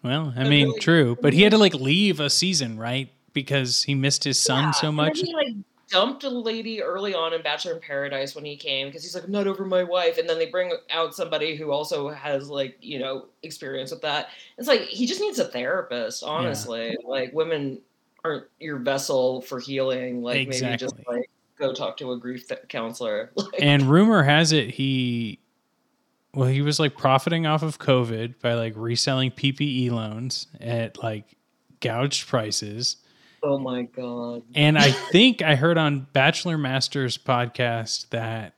well, 0.02 0.32
I 0.37 0.44
mean, 0.48 0.66
really- 0.68 0.80
true, 0.80 1.16
but 1.22 1.32
he 1.32 1.42
had 1.42 1.52
to 1.52 1.58
like 1.58 1.74
leave 1.74 2.20
a 2.20 2.28
season, 2.30 2.78
right? 2.78 3.11
Because 3.32 3.84
he 3.84 3.94
missed 3.94 4.24
his 4.24 4.40
son 4.40 4.64
Yeah, 4.64 4.70
so 4.72 4.90
much. 4.90 5.20
he 5.20 5.32
like 5.32 5.54
dumped 5.88 6.24
a 6.24 6.31
lady 6.31 6.83
early 6.83 7.14
on 7.14 7.33
in 7.33 7.42
Bachelor 7.42 7.72
in 7.72 7.81
Paradise 7.81 8.35
when 8.35 8.44
he 8.44 8.57
came 8.57 8.88
because 8.88 9.03
he's 9.03 9.14
like, 9.14 9.24
I'm 9.24 9.31
not 9.31 9.46
over 9.46 9.64
my 9.64 9.83
wife. 9.83 10.18
And 10.18 10.29
then 10.29 10.38
they 10.38 10.46
bring 10.46 10.72
out 10.90 11.14
somebody 11.14 11.57
who 11.57 11.70
also 11.70 12.09
has 12.11 12.51
like, 12.51 12.77
you 12.81 12.98
know, 12.98 13.27
experience 13.42 13.90
with 13.90 14.03
that. 14.03 14.29
It's 14.59 14.68
like 14.68 14.83
he 14.83 15.07
just 15.07 15.20
needs 15.20 15.38
a 15.38 15.46
therapist, 15.46 16.22
honestly. 16.22 16.88
Yeah. 16.88 17.09
Like 17.09 17.33
women 17.33 17.81
aren't 18.24 18.46
your 18.61 18.79
vessel 18.79 19.42
for 19.42 19.59
healing. 19.59 20.22
Like 20.22 20.48
exactly. 20.48 20.66
maybe 20.66 20.79
just 20.79 20.96
like 21.09 21.31
go 21.59 21.72
talk 21.72 21.96
to 21.98 22.12
a 22.12 22.18
grief 22.18 22.48
th- 22.48 22.68
counselor. 22.68 23.33
Like, 23.37 23.61
and 23.61 23.83
rumor 23.85 24.22
has 24.22 24.53
it 24.53 24.70
he 24.70 25.40
well, 26.35 26.48
he 26.48 26.61
was 26.61 26.79
like 26.79 26.96
profiting 26.96 27.46
off 27.46 27.62
of 27.62 27.79
COVID 27.79 28.40
by 28.40 28.55
like 28.55 28.74
reselling 28.77 29.31
PPE 29.31 29.90
loans 29.90 30.46
at 30.61 31.03
like 31.03 31.37
gouged 31.81 32.29
prices. 32.29 32.98
Oh 33.42 33.59
my 33.59 33.83
god. 33.83 34.42
And 34.55 34.79
I 34.79 34.90
think 34.90 35.42
I 35.42 35.55
heard 35.55 35.79
on 35.79 36.07
Bachelor 36.12 36.59
Masters 36.59 37.16
podcast 37.18 38.09
that 38.11 38.55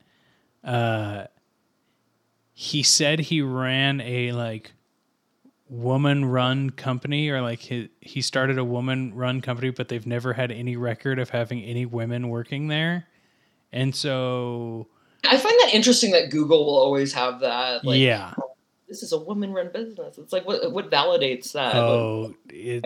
uh 0.65 1.27
he 2.53 2.83
said 2.83 3.19
he 3.19 3.41
ran 3.43 4.01
a 4.01 4.33
like 4.33 4.73
woman 5.69 6.25
run 6.25 6.71
company 6.71 7.31
or 7.31 7.41
like 7.41 7.61
he, 7.61 7.89
he 8.01 8.21
started 8.21 8.59
a 8.59 8.65
woman 8.65 9.15
run 9.15 9.41
company 9.41 9.71
but 9.71 9.89
they've 9.89 10.07
never 10.07 10.33
had 10.33 10.51
any 10.51 10.77
record 10.77 11.19
of 11.19 11.31
having 11.31 11.63
any 11.63 11.87
women 11.87 12.29
working 12.29 12.69
there. 12.69 13.07
And 13.73 13.95
so 13.95 14.89
I 15.25 15.37
find 15.37 15.55
that 15.61 15.71
interesting 15.75 16.11
that 16.13 16.31
Google 16.31 16.65
will 16.65 16.79
always 16.79 17.13
have 17.13 17.41
that. 17.41 17.85
Like, 17.85 18.01
yeah. 18.01 18.35
This 18.89 19.05
is 19.05 19.13
a 19.13 19.19
woman-run 19.19 19.71
business. 19.73 20.19
It's 20.19 20.33
like 20.33 20.45
what 20.45 20.73
what 20.73 20.91
validates 20.91 21.53
that? 21.53 21.77
Oh, 21.77 22.35
it's, 22.49 22.85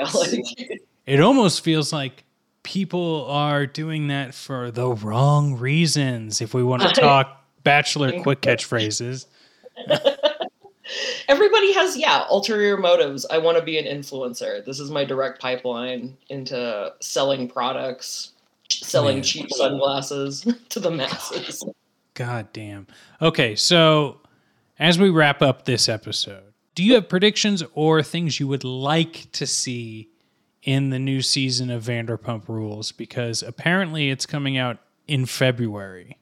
it 1.06 1.20
almost 1.20 1.62
feels 1.62 1.92
like 1.92 2.24
people 2.62 3.26
are 3.26 3.66
doing 3.66 4.08
that 4.08 4.34
for 4.34 4.70
the 4.70 4.88
wrong 4.88 5.56
reasons. 5.56 6.40
If 6.40 6.54
we 6.54 6.62
want 6.62 6.82
to 6.82 6.88
talk 6.88 7.44
bachelor 7.62 8.20
quick 8.22 8.40
catchphrases. 8.40 9.26
Everybody 11.28 11.72
has, 11.72 11.96
yeah, 11.96 12.26
ulterior 12.30 12.76
motives. 12.76 13.24
I 13.30 13.38
want 13.38 13.56
to 13.56 13.64
be 13.64 13.78
an 13.78 13.86
influencer. 13.86 14.64
This 14.64 14.78
is 14.78 14.90
my 14.90 15.04
direct 15.04 15.40
pipeline 15.40 16.16
into 16.28 16.92
selling 17.00 17.48
products, 17.48 18.32
selling 18.68 19.16
Man. 19.16 19.22
cheap 19.22 19.50
sunglasses 19.50 20.46
to 20.68 20.80
the 20.80 20.90
masses. 20.90 21.64
God 22.12 22.52
damn. 22.52 22.86
Okay, 23.20 23.56
so 23.56 24.20
as 24.78 24.98
we 24.98 25.08
wrap 25.08 25.40
up 25.42 25.64
this 25.64 25.88
episode, 25.88 26.52
do 26.74 26.84
you 26.84 26.94
have 26.94 27.08
predictions 27.08 27.62
or 27.74 28.02
things 28.02 28.38
you 28.38 28.46
would 28.46 28.64
like 28.64 29.30
to 29.32 29.46
see 29.46 30.10
in 30.64 30.90
the 30.90 30.98
new 30.98 31.22
season 31.22 31.70
of 31.70 31.84
Vanderpump 31.84 32.48
Rules? 32.48 32.92
Because 32.92 33.42
apparently 33.42 34.10
it's 34.10 34.26
coming 34.26 34.56
out 34.56 34.78
in 35.06 35.26
February. 35.26 36.18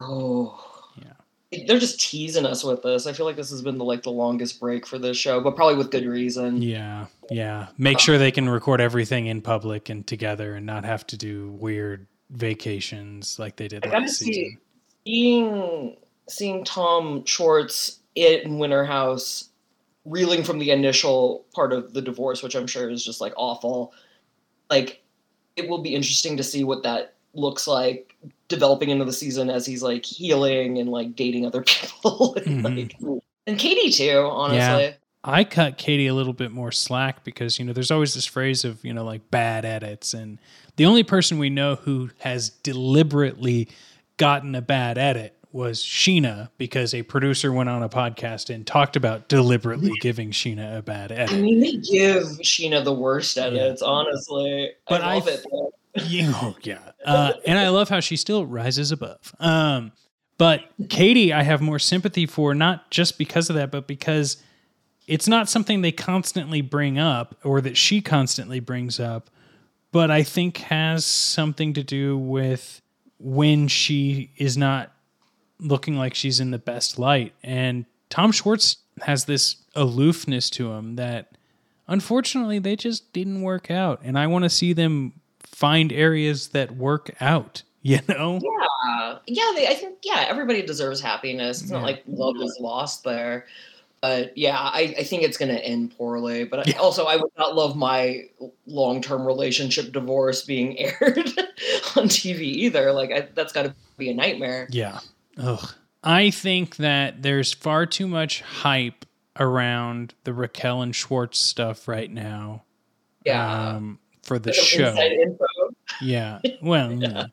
Oh. 0.00 0.62
Yeah. 0.96 1.64
They're 1.66 1.78
just 1.78 2.00
teasing 2.00 2.46
us 2.46 2.62
with 2.62 2.82
this. 2.82 3.06
I 3.06 3.12
feel 3.12 3.26
like 3.26 3.36
this 3.36 3.50
has 3.50 3.62
been 3.62 3.78
the 3.78 3.84
like 3.84 4.02
the 4.02 4.12
longest 4.12 4.60
break 4.60 4.86
for 4.86 4.98
this 4.98 5.16
show, 5.16 5.40
but 5.40 5.56
probably 5.56 5.76
with 5.76 5.90
good 5.90 6.06
reason. 6.06 6.62
Yeah. 6.62 7.06
Yeah. 7.30 7.68
Make 7.78 7.98
sure 7.98 8.18
they 8.18 8.32
can 8.32 8.48
record 8.48 8.80
everything 8.80 9.26
in 9.26 9.40
public 9.42 9.88
and 9.88 10.06
together 10.06 10.54
and 10.54 10.66
not 10.66 10.84
have 10.84 11.06
to 11.08 11.16
do 11.16 11.50
weird 11.52 12.06
vacations 12.30 13.38
like 13.38 13.56
they 13.56 13.68
did 13.68 13.86
I 13.86 13.90
last 13.90 14.18
season. 14.18 14.32
See 14.34 14.58
seeing 15.06 15.96
seeing 16.28 16.64
Tom 16.64 17.24
Schwartz 17.24 18.00
in 18.14 18.58
Winter 18.58 18.84
House 18.84 19.50
reeling 20.06 20.44
from 20.44 20.58
the 20.58 20.70
initial 20.70 21.44
part 21.54 21.72
of 21.72 21.92
the 21.92 22.00
divorce, 22.00 22.42
which 22.42 22.54
I'm 22.54 22.66
sure 22.66 22.88
is 22.88 23.04
just 23.04 23.20
like 23.20 23.34
awful. 23.36 23.92
Like 24.70 25.02
it 25.56 25.68
will 25.68 25.82
be 25.82 25.94
interesting 25.94 26.36
to 26.36 26.42
see 26.42 26.64
what 26.64 26.82
that 26.84 27.14
looks 27.34 27.66
like 27.66 28.16
developing 28.48 28.90
into 28.90 29.04
the 29.04 29.12
season 29.12 29.50
as 29.50 29.66
he's 29.66 29.82
like 29.82 30.04
healing 30.04 30.78
and 30.78 30.88
like 30.88 31.14
dating 31.16 31.44
other 31.44 31.62
people 31.66 32.34
and, 32.36 32.64
mm-hmm. 32.64 33.06
like, 33.06 33.22
and 33.46 33.58
Katie 33.58 33.90
too, 33.90 34.28
honestly. 34.30 34.84
Yeah. 34.84 34.92
I 35.24 35.42
cut 35.42 35.76
Katie 35.76 36.06
a 36.06 36.14
little 36.14 36.32
bit 36.32 36.52
more 36.52 36.70
slack 36.70 37.24
because, 37.24 37.58
you 37.58 37.64
know, 37.64 37.72
there's 37.72 37.90
always 37.90 38.14
this 38.14 38.26
phrase 38.26 38.64
of, 38.64 38.84
you 38.84 38.94
know, 38.94 39.04
like 39.04 39.28
bad 39.28 39.64
edits. 39.64 40.14
And 40.14 40.38
the 40.76 40.86
only 40.86 41.02
person 41.02 41.38
we 41.38 41.50
know 41.50 41.74
who 41.74 42.10
has 42.18 42.50
deliberately 42.50 43.68
gotten 44.18 44.54
a 44.54 44.62
bad 44.62 44.98
edit 44.98 45.35
was 45.52 45.82
Scheana 45.82 46.50
because 46.58 46.94
a 46.94 47.02
producer 47.02 47.52
went 47.52 47.68
on 47.68 47.82
a 47.82 47.88
podcast 47.88 48.54
and 48.54 48.66
talked 48.66 48.96
about 48.96 49.28
deliberately 49.28 49.92
giving 50.00 50.30
Scheana 50.30 50.78
a 50.78 50.82
bad 50.82 51.12
edit. 51.12 51.32
I 51.32 51.40
mean, 51.40 51.60
they 51.60 51.76
give 51.76 52.24
Scheana 52.42 52.84
the 52.84 52.92
worst 52.92 53.38
edits, 53.38 53.82
yeah. 53.82 53.88
honestly. 53.88 54.72
But 54.88 55.02
I 55.02 55.14
love 55.14 55.28
I, 55.28 55.30
it. 55.32 55.44
Yeah, 56.06 56.30
oh, 56.34 56.54
yeah. 56.60 56.90
Uh, 57.06 57.32
and 57.46 57.58
I 57.58 57.70
love 57.70 57.88
how 57.88 58.00
she 58.00 58.16
still 58.16 58.44
rises 58.44 58.92
above. 58.92 59.34
Um, 59.40 59.92
but 60.36 60.64
Katie, 60.90 61.32
I 61.32 61.42
have 61.42 61.62
more 61.62 61.78
sympathy 61.78 62.26
for, 62.26 62.54
not 62.54 62.90
just 62.90 63.16
because 63.16 63.48
of 63.48 63.56
that, 63.56 63.70
but 63.70 63.86
because 63.86 64.36
it's 65.06 65.26
not 65.26 65.48
something 65.48 65.80
they 65.80 65.92
constantly 65.92 66.60
bring 66.60 66.98
up 66.98 67.36
or 67.44 67.60
that 67.62 67.76
she 67.76 68.00
constantly 68.02 68.60
brings 68.60 69.00
up, 69.00 69.30
but 69.92 70.10
I 70.10 70.22
think 70.22 70.58
has 70.58 71.06
something 71.06 71.72
to 71.74 71.82
do 71.82 72.18
with 72.18 72.82
when 73.18 73.68
she 73.68 74.30
is 74.36 74.56
not 74.56 74.92
looking 75.60 75.96
like 75.96 76.14
she's 76.14 76.40
in 76.40 76.50
the 76.50 76.58
best 76.58 76.98
light. 76.98 77.34
And 77.42 77.86
Tom 78.10 78.32
Schwartz 78.32 78.78
has 79.02 79.24
this 79.24 79.56
aloofness 79.74 80.50
to 80.50 80.72
him 80.72 80.96
that 80.96 81.36
unfortunately 81.88 82.58
they 82.58 82.76
just 82.76 83.12
didn't 83.12 83.42
work 83.42 83.70
out. 83.70 84.00
And 84.02 84.18
I 84.18 84.26
want 84.26 84.44
to 84.44 84.50
see 84.50 84.72
them 84.72 85.12
find 85.40 85.92
areas 85.92 86.48
that 86.48 86.76
work 86.76 87.14
out. 87.20 87.62
You 87.86 88.00
know? 88.08 88.40
Yeah, 88.42 89.18
yeah. 89.28 89.52
They, 89.54 89.68
I 89.68 89.74
think 89.74 89.98
yeah. 90.02 90.24
Everybody 90.28 90.60
deserves 90.60 91.00
happiness. 91.00 91.62
It's 91.62 91.70
yeah. 91.70 91.76
not 91.76 91.86
like 91.86 92.02
love 92.08 92.34
is 92.40 92.58
lost 92.60 93.04
there. 93.04 93.46
But 94.00 94.36
yeah, 94.36 94.58
I, 94.58 94.94
I 94.98 95.04
think 95.04 95.22
it's 95.22 95.36
going 95.36 95.54
to 95.54 95.64
end 95.64 95.96
poorly. 95.96 96.44
But 96.44 96.66
yeah. 96.66 96.78
also, 96.78 97.06
I 97.06 97.14
would 97.14 97.30
not 97.38 97.54
love 97.54 97.76
my 97.76 98.24
long 98.66 99.00
term 99.00 99.24
relationship 99.24 99.92
divorce 99.92 100.44
being 100.44 100.76
aired 100.80 101.28
on 101.96 102.08
TV 102.08 102.40
either. 102.40 102.92
Like, 102.92 103.12
I, 103.12 103.28
that's 103.34 103.52
got 103.52 103.66
to 103.66 103.74
be 103.96 104.10
a 104.10 104.14
nightmare. 104.14 104.66
Yeah. 104.70 104.98
Ugh. 105.38 105.74
I 106.02 106.30
think 106.30 106.76
that 106.76 107.22
there's 107.22 107.52
far 107.52 107.86
too 107.86 108.06
much 108.06 108.40
hype 108.40 109.04
around 109.38 110.14
the 110.24 110.32
Raquel 110.32 110.82
and 110.82 110.94
Schwartz 110.94 111.38
stuff 111.38 111.88
right 111.88 112.10
now. 112.10 112.62
Yeah. 113.24 113.70
Um, 113.70 113.98
for 114.22 114.38
the 114.38 114.52
show. 114.52 114.94
Yeah. 116.00 116.40
Well, 116.62 116.92
yeah. 117.02 117.26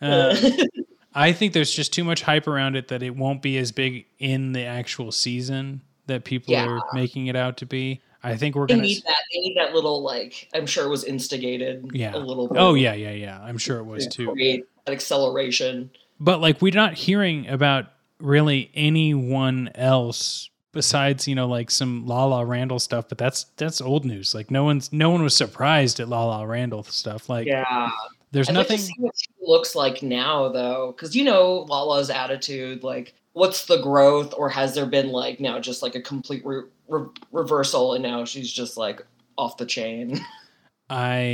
Uh, 0.00 0.36
I 1.14 1.32
think 1.32 1.52
there's 1.52 1.72
just 1.72 1.92
too 1.92 2.04
much 2.04 2.22
hype 2.22 2.46
around 2.46 2.76
it 2.76 2.88
that 2.88 3.02
it 3.02 3.16
won't 3.16 3.42
be 3.42 3.58
as 3.58 3.72
big 3.72 4.06
in 4.18 4.52
the 4.52 4.64
actual 4.64 5.10
season 5.10 5.82
that 6.06 6.24
people 6.24 6.52
yeah. 6.52 6.66
are 6.66 6.82
making 6.92 7.26
it 7.26 7.36
out 7.36 7.56
to 7.58 7.66
be. 7.66 8.00
I 8.22 8.36
think 8.36 8.54
we're 8.54 8.66
they 8.66 8.74
gonna 8.74 8.86
need 8.86 9.02
that. 9.06 9.16
They 9.32 9.40
need 9.40 9.56
that 9.56 9.74
little 9.74 10.02
like. 10.02 10.48
I'm 10.54 10.66
sure 10.66 10.84
it 10.84 10.90
was 10.90 11.04
instigated. 11.04 11.90
Yeah. 11.94 12.14
A 12.14 12.18
little. 12.18 12.48
Bit 12.48 12.58
oh 12.58 12.74
yeah, 12.74 12.92
yeah, 12.92 13.12
yeah. 13.12 13.40
I'm 13.40 13.56
sure 13.56 13.78
it 13.78 13.84
was 13.84 14.04
to 14.04 14.10
too. 14.10 14.32
Create 14.32 14.64
that 14.84 14.92
acceleration. 14.92 15.90
But 16.20 16.40
like, 16.40 16.60
we're 16.60 16.74
not 16.74 16.94
hearing 16.94 17.48
about 17.48 17.86
really 18.18 18.70
anyone 18.74 19.70
else 19.74 20.50
besides 20.72 21.26
you 21.26 21.34
know 21.34 21.48
like 21.48 21.70
some 21.70 22.06
Lala 22.06 22.44
Randall 22.44 22.78
stuff. 22.78 23.08
But 23.08 23.18
that's 23.18 23.44
that's 23.56 23.80
old 23.80 24.04
news. 24.04 24.34
Like 24.34 24.50
no 24.50 24.64
one's 24.64 24.92
no 24.92 25.10
one 25.10 25.22
was 25.22 25.34
surprised 25.34 25.98
at 26.00 26.08
Lala 26.08 26.46
Randall 26.46 26.84
stuff. 26.84 27.28
Like 27.28 27.46
yeah. 27.46 27.90
There's 28.32 28.48
I'd 28.48 28.54
nothing. 28.54 28.76
Like 28.76 28.86
see 28.86 28.94
what 28.98 29.14
she 29.18 29.28
looks 29.42 29.74
like 29.74 30.04
now, 30.04 30.50
though, 30.50 30.94
because 30.94 31.16
you 31.16 31.24
know 31.24 31.66
Lala's 31.68 32.10
attitude. 32.10 32.84
Like 32.84 33.14
what's 33.32 33.66
the 33.66 33.80
growth 33.80 34.34
or 34.36 34.48
has 34.48 34.74
there 34.74 34.86
been 34.86 35.10
like 35.10 35.40
now 35.40 35.58
just 35.60 35.82
like 35.82 35.94
a 35.94 36.00
complete 36.00 36.44
re- 36.44 36.64
re- 36.88 37.06
reversal 37.32 37.94
and 37.94 38.02
now 38.02 38.24
she's 38.24 38.52
just 38.52 38.76
like 38.76 39.04
off 39.38 39.56
the 39.56 39.66
chain 39.66 40.20
i 40.90 41.30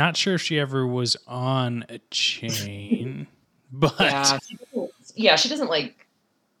not 0.00 0.16
sure 0.16 0.34
if 0.34 0.42
she 0.42 0.58
ever 0.58 0.86
was 0.86 1.16
on 1.26 1.84
a 1.88 1.98
chain 2.10 3.26
but 3.72 3.94
yeah 4.00 4.38
she, 4.48 4.58
yeah 5.14 5.36
she 5.36 5.48
doesn't 5.48 5.68
like 5.68 6.06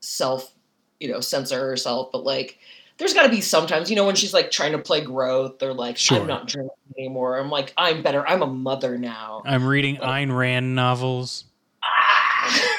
self 0.00 0.52
you 1.00 1.10
know 1.10 1.20
censor 1.20 1.58
herself 1.58 2.10
but 2.12 2.22
like 2.22 2.58
there's 3.00 3.14
got 3.14 3.22
to 3.22 3.30
be 3.30 3.40
sometimes, 3.40 3.88
you 3.88 3.96
know, 3.96 4.04
when 4.04 4.14
she's 4.14 4.34
like 4.34 4.50
trying 4.50 4.72
to 4.72 4.78
play 4.78 5.00
growth 5.00 5.62
or 5.62 5.72
like, 5.72 5.96
sure. 5.96 6.20
I'm 6.20 6.26
not 6.26 6.46
drinking 6.46 6.70
anymore. 6.98 7.38
I'm 7.38 7.48
like, 7.48 7.72
I'm 7.78 8.02
better. 8.02 8.28
I'm 8.28 8.42
a 8.42 8.46
mother 8.46 8.98
now. 8.98 9.42
I'm 9.46 9.64
reading 9.64 9.96
Ayn 9.96 10.36
Rand 10.36 10.74
novels. 10.74 11.46
Ah! 11.82 12.76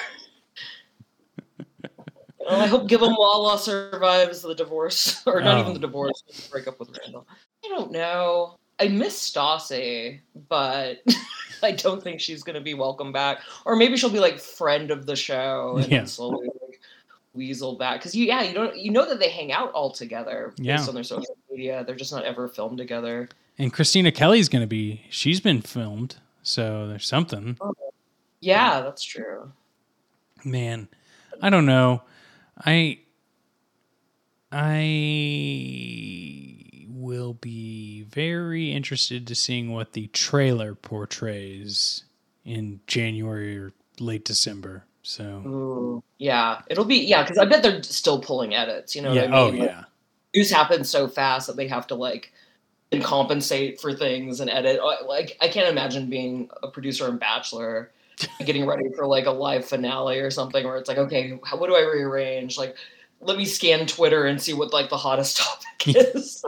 I 2.52 2.68
hope 2.68 2.88
Gibbon 2.88 3.16
Lala 3.16 3.58
survives 3.58 4.44
the 4.44 4.54
divorce, 4.54 5.24
or 5.26 5.42
not 5.42 5.58
oh. 5.58 5.62
even 5.62 5.74
the 5.74 5.80
divorce, 5.80 6.22
break 6.52 6.68
up 6.68 6.80
with 6.80 6.96
Randall. 7.00 7.26
I 7.66 7.70
don't 7.70 7.92
know. 7.92 8.60
I 8.82 8.88
miss 8.88 9.30
Stassi, 9.30 10.20
but 10.50 11.04
I 11.64 11.72
don't 11.72 12.02
think 12.02 12.20
she's 12.20 12.42
going 12.42 12.56
to 12.56 12.62
be 12.62 12.74
welcome 12.74 13.12
back. 13.12 13.42
Or 13.64 13.76
maybe 13.76 13.96
she'll 13.96 14.10
be 14.10 14.20
like 14.20 14.40
friend 14.40 14.90
of 14.90 15.06
the 15.06 15.16
show 15.16 15.78
and 15.78 15.92
yeah. 15.92 16.06
slowly 16.06 16.48
like, 16.48 16.82
weasel 17.36 17.76
back. 17.76 18.00
Because 18.00 18.16
you, 18.16 18.26
yeah, 18.26 18.42
you 18.42 18.56
don't, 18.56 18.76
you 18.76 18.90
know 18.90 19.08
that 19.08 19.20
they 19.20 19.30
hang 19.30 19.52
out 19.52 19.72
all 19.74 19.92
together 19.92 20.56
yeah. 20.58 20.78
based 20.78 20.90
on 20.90 20.96
their 20.96 21.04
social 21.04 21.38
media. 21.52 21.84
They're 21.86 21.96
just 21.96 22.12
not 22.12 22.24
ever 22.24 22.48
filmed 22.48 22.80
together. 22.80 23.30
And 23.60 23.72
Christina 23.72 24.12
Kelly's 24.12 24.50
going 24.50 24.64
to 24.64 24.68
be. 24.68 25.04
She's 25.12 25.40
been 25.40 25.62
filmed 25.62 26.16
So 26.42 26.88
there's 26.88 27.06
something. 27.06 27.58
Oh, 27.62 27.76
yeah, 28.40 28.82
that's 28.82 29.04
true. 29.04 29.52
Man, 30.44 30.88
I 31.40 31.52
don't 31.52 31.68
know. 31.68 32.02
I 32.58 32.98
I 34.52 36.51
will 37.12 37.34
be 37.34 38.04
very 38.04 38.72
interested 38.72 39.28
to 39.28 39.36
seeing 39.36 39.74
what 39.74 39.92
the 39.92 40.08
trailer 40.08 40.74
portrays 40.74 42.06
in 42.46 42.80
January 42.88 43.58
or 43.58 43.74
late 44.00 44.24
December. 44.24 44.86
So 45.04 45.46
Ooh, 45.46 46.04
yeah, 46.20 46.62
it'll 46.70 46.86
be 46.86 47.00
yeah 47.00 47.24
because 47.24 47.38
I 47.38 47.44
bet 47.44 47.64
they're 47.64 47.84
still 47.84 48.22
pulling 48.22 48.56
edits. 48.56 48.96
You 48.96 49.02
know 49.02 49.12
yeah, 49.12 49.24
what 49.24 49.34
I 49.34 49.34
oh 49.34 49.52
mean? 49.52 49.60
Like, 49.60 49.70
yeah, 49.72 49.84
news 50.34 50.52
happens 50.52 50.90
so 50.90 51.10
fast 51.10 51.48
that 51.48 51.58
they 51.58 51.68
have 51.68 51.86
to 51.88 51.96
like 51.96 52.32
and 52.94 53.04
compensate 53.04 53.82
for 53.82 53.94
things 53.94 54.40
and 54.40 54.50
edit. 54.50 54.80
Uh, 54.80 55.06
Like 55.06 55.36
I 55.42 55.50
can't 55.50 55.68
imagine 55.68 56.10
being 56.10 56.50
a 56.64 56.70
producer 56.70 57.10
in 57.10 57.18
Bachelor, 57.18 57.92
getting 58.46 58.66
ready 58.66 58.90
for 58.96 59.06
like 59.06 59.26
a 59.26 59.32
live 59.32 59.66
finale 59.66 60.20
or 60.20 60.32
something 60.32 60.64
where 60.66 60.78
it's 60.78 60.88
like, 60.88 60.98
okay, 60.98 61.38
how, 61.44 61.58
what 61.58 61.68
do 61.68 61.76
I 61.76 61.82
rearrange? 61.82 62.58
Like, 62.58 62.78
let 63.20 63.38
me 63.38 63.44
scan 63.44 63.86
Twitter 63.86 64.26
and 64.26 64.42
see 64.42 64.54
what 64.54 64.72
like 64.72 64.90
the 64.90 64.98
hottest 64.98 65.38
topic 65.84 65.98
is. 66.16 66.46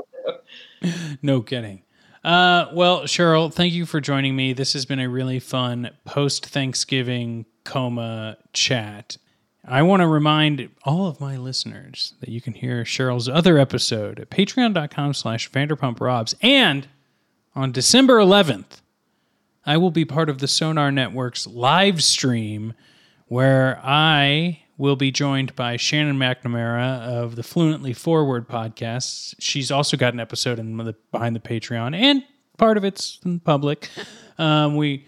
no 1.22 1.42
kidding. 1.42 1.84
Uh, 2.24 2.68
well, 2.74 3.02
Cheryl, 3.02 3.54
thank 3.54 3.74
you 3.74 3.86
for 3.86 4.00
joining 4.00 4.36
me. 4.36 4.54
This 4.54 4.74
has 4.74 4.86
been 4.86 5.00
a 5.00 5.10
really 5.10 5.40
fun 5.40 5.92
post 6.06 6.46
Thanksgiving 6.46 7.46
coma 7.66 8.38
chat. 8.54 9.18
I 9.66 9.82
want 9.82 10.02
to 10.02 10.08
remind 10.08 10.70
all 10.84 11.08
of 11.08 11.22
my 11.22 11.38
listeners 11.38 12.14
that 12.20 12.30
you 12.30 12.42
can 12.42 12.54
hear 12.54 12.84
Cheryl's 12.84 13.30
other 13.30 13.58
episode 13.58 14.20
at 14.20 14.30
patreon.com 14.30 15.14
slash 15.14 15.50
Vanderpump 15.52 16.02
Robs. 16.02 16.36
And 16.42 16.88
on 17.56 17.72
December 17.72 18.18
11th, 18.18 18.82
I 19.66 19.78
will 19.78 19.92
be 19.92 20.04
part 20.04 20.30
of 20.30 20.40
the 20.40 20.48
Sonar 20.48 20.92
Network's 20.92 21.48
live 21.48 22.04
stream 22.04 22.74
where 23.28 23.80
I 23.84 24.63
will 24.78 24.96
be 24.96 25.12
joined 25.12 25.56
by 25.56 25.78
Shannon 25.78 26.18
McNamara 26.18 27.02
of 27.02 27.36
the 27.36 27.44
Fluently 27.44 27.94
Forward 27.94 28.48
podcast. 28.48 29.36
She's 29.40 29.72
also 29.72 29.98
got 29.98 30.14
an 30.14 30.20
episode 30.20 30.60
in 30.60 30.78
the 30.78 30.96
behind 31.12 31.36
the 31.36 31.40
Patreon, 31.40 31.96
and 31.96 32.24
part 32.58 32.78
of 32.78 32.84
it's 32.84 33.20
in 33.26 33.40
public. 33.40 33.90
Um, 34.40 34.78
we 34.78 35.06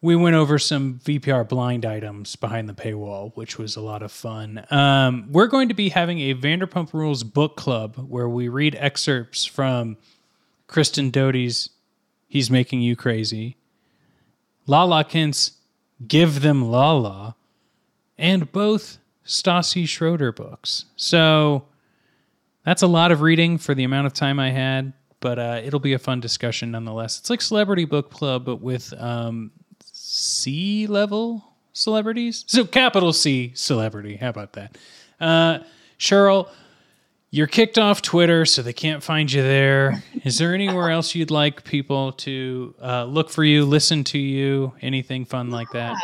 we 0.00 0.16
went 0.16 0.34
over 0.34 0.58
some 0.58 0.98
VPR 1.04 1.46
blind 1.46 1.84
items 1.84 2.36
behind 2.36 2.70
the 2.70 2.72
paywall, 2.72 3.32
which 3.34 3.58
was 3.58 3.76
a 3.76 3.82
lot 3.82 4.02
of 4.02 4.10
fun. 4.10 4.64
Um, 4.70 5.28
we're 5.30 5.46
going 5.46 5.68
to 5.68 5.74
be 5.74 5.90
having 5.90 6.20
a 6.20 6.34
Vanderpump 6.34 6.94
Rules 6.94 7.22
book 7.22 7.56
club 7.56 7.96
where 7.96 8.30
we 8.30 8.48
read 8.48 8.74
excerpts 8.76 9.44
from 9.44 9.98
Kristen 10.68 11.10
Doute's 11.10 11.68
"He's 12.28 12.50
Making 12.50 12.80
You 12.80 12.96
Crazy," 12.96 13.58
Lala 14.66 15.04
Kent's 15.04 15.52
"Give 16.08 16.40
Them 16.40 16.64
Lala," 16.70 17.36
and 18.16 18.50
both 18.50 18.96
Stassi 19.26 19.86
Schroeder 19.86 20.32
books. 20.32 20.86
So 20.96 21.64
that's 22.64 22.82
a 22.82 22.86
lot 22.86 23.12
of 23.12 23.20
reading 23.20 23.58
for 23.58 23.74
the 23.74 23.84
amount 23.84 24.06
of 24.06 24.12
time 24.12 24.38
I 24.38 24.50
had, 24.50 24.92
but 25.20 25.38
uh, 25.38 25.60
it'll 25.64 25.80
be 25.80 25.92
a 25.92 25.98
fun 25.98 26.20
discussion 26.20 26.70
nonetheless. 26.72 27.18
It's 27.18 27.30
like 27.30 27.40
Celebrity 27.40 27.84
Book 27.84 28.10
Club, 28.10 28.44
but 28.44 28.60
with 28.60 28.92
um, 29.00 29.52
C 29.84 30.86
level 30.86 31.44
celebrities. 31.72 32.44
So 32.46 32.64
capital 32.64 33.12
C 33.12 33.52
celebrity. 33.54 34.16
How 34.16 34.28
about 34.28 34.52
that? 34.54 34.76
Uh, 35.20 35.60
Cheryl, 35.98 36.48
you're 37.32 37.46
kicked 37.46 37.78
off 37.78 38.02
Twitter, 38.02 38.44
so 38.44 38.60
they 38.60 38.74
can't 38.74 39.02
find 39.02 39.32
you 39.32 39.42
there. 39.42 40.02
Is 40.22 40.36
there 40.36 40.52
anywhere 40.52 40.90
else 40.90 41.14
you'd 41.14 41.30
like 41.30 41.64
people 41.64 42.12
to 42.12 42.74
uh, 42.80 43.04
look 43.06 43.30
for 43.30 43.42
you, 43.42 43.64
listen 43.64 44.04
to 44.04 44.18
you, 44.18 44.74
anything 44.82 45.24
fun 45.24 45.50
like 45.50 45.70
that? 45.70 45.96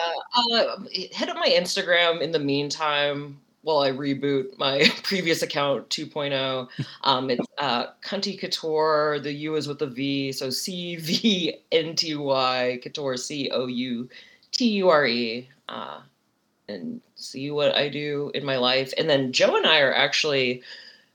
uh, 0.52 0.76
hit 0.90 1.28
up 1.28 1.36
my 1.36 1.48
Instagram 1.48 2.22
in 2.22 2.32
the 2.32 2.38
meantime 2.38 3.38
while 3.60 3.80
I 3.80 3.90
reboot 3.90 4.58
my 4.58 4.90
previous 5.02 5.42
account 5.42 5.90
2.0. 5.90 6.66
Um, 7.04 7.28
it's 7.28 7.44
uh, 7.58 7.88
Cunty 8.02 8.40
Couture. 8.40 9.20
The 9.20 9.32
U 9.32 9.56
is 9.56 9.68
with 9.68 9.82
a 9.82 9.86
V, 9.86 10.32
so 10.32 10.48
C 10.48 10.96
V 10.96 11.58
N 11.72 11.94
T 11.94 12.16
Y 12.16 12.80
Couture 12.82 13.18
C 13.18 13.50
O 13.52 13.66
U 13.66 14.08
T 14.52 14.66
U 14.70 14.88
R 14.88 15.06
E. 15.06 15.46
Uh, 15.68 16.00
and 16.68 17.02
see 17.16 17.50
what 17.50 17.74
I 17.74 17.90
do 17.90 18.30
in 18.34 18.46
my 18.46 18.56
life. 18.56 18.94
And 18.96 19.10
then 19.10 19.32
Joe 19.32 19.56
and 19.56 19.66
I 19.66 19.80
are 19.80 19.92
actually 19.92 20.62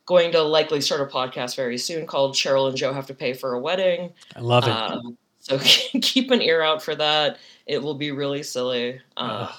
going 0.06 0.32
to 0.34 0.42
likely 0.42 0.82
start 0.82 1.02
a 1.02 1.06
podcast 1.06 1.56
very 1.56 1.78
soon 1.78 2.06
called 2.06 2.36
Cheryl 2.36 2.68
and 2.68 2.78
Joe 2.78 2.94
Have 2.94 3.08
to 3.08 3.14
Pay 3.14 3.34
for 3.34 3.54
a 3.54 3.60
Wedding. 3.60 4.12
I 4.36 4.42
love 4.42 4.66
it. 4.66 4.70
Um, 4.70 5.18
so 5.40 5.60
keep 6.02 6.32
an 6.32 6.42
ear 6.42 6.62
out 6.62 6.82
for 6.82 6.96
that. 6.96 7.38
It 7.66 7.82
will 7.82 7.96
be 7.96 8.12
really 8.12 8.44
silly. 8.44 9.02
Uh, 9.16 9.52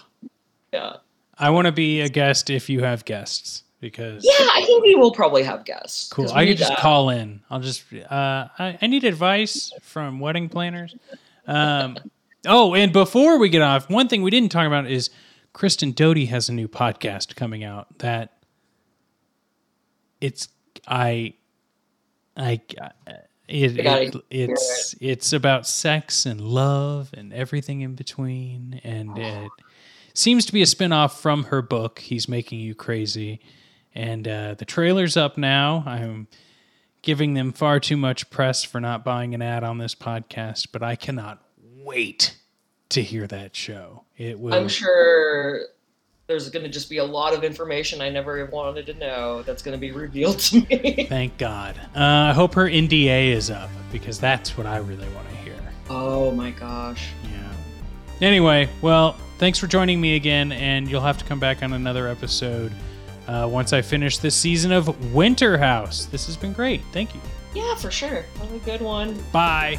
yeah. 0.73 0.97
I 1.39 1.51
want 1.51 1.67
to 1.67 1.73
be 1.73 2.01
a 2.01 2.09
guest 2.09 2.51
if 2.51 2.69
you 2.69 2.83
have 2.83 3.05
guests 3.05 3.65
because 3.81 4.25
Yeah, 4.25 4.47
I 4.55 4.65
think 4.65 4.83
we 4.85 4.95
will 4.95 5.13
probably 5.13 5.43
have 5.43 5.65
guests. 5.65 6.09
Cool. 6.09 6.33
I 6.33 6.47
could 6.47 6.57
just 6.57 6.71
that. 6.71 6.79
call 6.79 7.11
in. 7.11 7.43
I'll 7.51 7.61
just 7.61 7.85
uh, 7.93 8.49
I, 8.59 8.79
I 8.81 8.87
need 8.87 9.05
advice 9.05 9.73
from 9.83 10.21
wedding 10.21 10.49
planners. 10.49 10.95
Um, 11.47 11.99
oh, 12.47 12.75
and 12.75 12.93
before 12.93 13.39
we 13.39 13.49
get 13.49 13.63
off, 13.63 13.91
one 13.91 14.09
thing 14.09 14.23
we 14.23 14.31
didn't 14.31 14.53
talk 14.53 14.67
about 14.67 14.87
is 14.91 15.11
Kristen 15.53 15.93
Doute 15.93 16.29
has 16.29 16.49
a 16.49 16.53
new 16.53 16.67
podcast 16.67 17.37
coming 17.37 17.63
out 17.63 17.99
that 17.99 18.34
it's 20.25 20.49
I 20.87 21.35
I 22.37 22.61
it, 23.49 23.79
it 23.79 24.17
it's 24.31 24.95
it's 25.01 25.33
about 25.33 25.67
sex 25.67 26.27
and 26.27 26.41
love 26.41 27.11
and 27.17 27.33
everything 27.33 27.83
in 27.83 27.95
between. 27.95 28.81
And 28.85 29.19
it 29.19 29.51
seems 30.15 30.47
to 30.47 30.53
be 30.53 30.63
a 30.63 30.67
spin-off 30.67 31.21
from 31.21 31.45
her 31.45 31.63
book 31.63 31.99
he's 31.99 32.29
making 32.29 32.61
you 32.61 32.75
crazy. 32.75 33.41
And 33.95 34.27
uh, 34.27 34.55
the 34.55 34.65
trailer's 34.65 35.17
up 35.17 35.39
now. 35.39 35.85
I'm 35.87 36.27
giving 37.03 37.35
them 37.35 37.53
far 37.53 37.79
too 37.81 37.97
much 37.97 38.31
press 38.31 38.65
for 38.65 38.81
not 38.81 39.05
buying 39.05 39.35
an 39.35 39.43
ad 39.43 39.63
on 39.63 39.77
this 39.77 39.95
podcast 39.95 40.69
but 40.73 40.83
i 40.83 40.97
cannot 40.97 41.45
wait 41.85 42.35
to 42.95 43.03
hear 43.03 43.27
that 43.27 43.55
show. 43.55 44.05
It 44.17 44.39
will 44.39 44.55
I'm 44.55 44.69
sure 44.69 45.63
there's 46.27 46.49
going 46.51 46.65
to 46.65 46.71
just 46.71 46.89
be 46.89 46.99
a 46.99 47.05
lot 47.05 47.35
of 47.35 47.45
information 47.45 48.01
I 48.01 48.09
never 48.11 48.47
wanted 48.47 48.87
to 48.87 48.95
know 48.95 49.43
that's 49.43 49.63
going 49.63 49.77
to 49.77 49.81
be 49.81 49.93
revealed 49.93 50.39
to 50.41 50.61
me. 50.63 51.07
thank 51.09 51.37
god 51.39 51.79
uh, 51.95 52.31
i 52.31 52.33
hope 52.33 52.55
her 52.55 52.69
nda 52.69 53.33
is 53.33 53.51
up 53.51 53.71
because 53.93 54.19
that's 54.19 54.57
what 54.57 54.67
i 54.67 54.79
really 54.79 55.09
want 55.11 55.29
to 55.29 55.35
hear 55.37 55.55
oh 55.91 56.31
my 56.31 56.51
gosh. 56.51 57.09
Yeah. 57.25 57.53
Anyway, 58.21 58.69
well, 58.81 59.17
thanks 59.39 59.59
for 59.59 59.67
joining 59.67 60.01
me 60.01 60.17
again, 60.17 60.53
and 60.53 60.89
you'll 60.89 61.01
have 61.01 61.19
to 61.19 61.25
come 61.25 61.41
back 61.41 61.63
on 61.63 61.73
another 61.73 62.09
episode 62.09 62.73
uh, 63.27 63.49
once 63.51 63.73
I 63.73 63.83
finish 63.83 64.19
this 64.19 64.35
season 64.35 64.73
of 64.73 65.15
Winter 65.15 65.59
House. 65.59 66.07
This 66.07 66.27
has 66.27 66.37
been 66.37 66.53
great. 66.53 66.83
Thank 66.93 67.15
you. 67.15 67.21
Yeah, 67.55 67.75
for 67.77 67.91
sure. 67.91 68.25
Have 68.39 68.53
a 68.53 68.59
good 68.59 68.81
one. 68.81 69.23
Bye. 69.33 69.79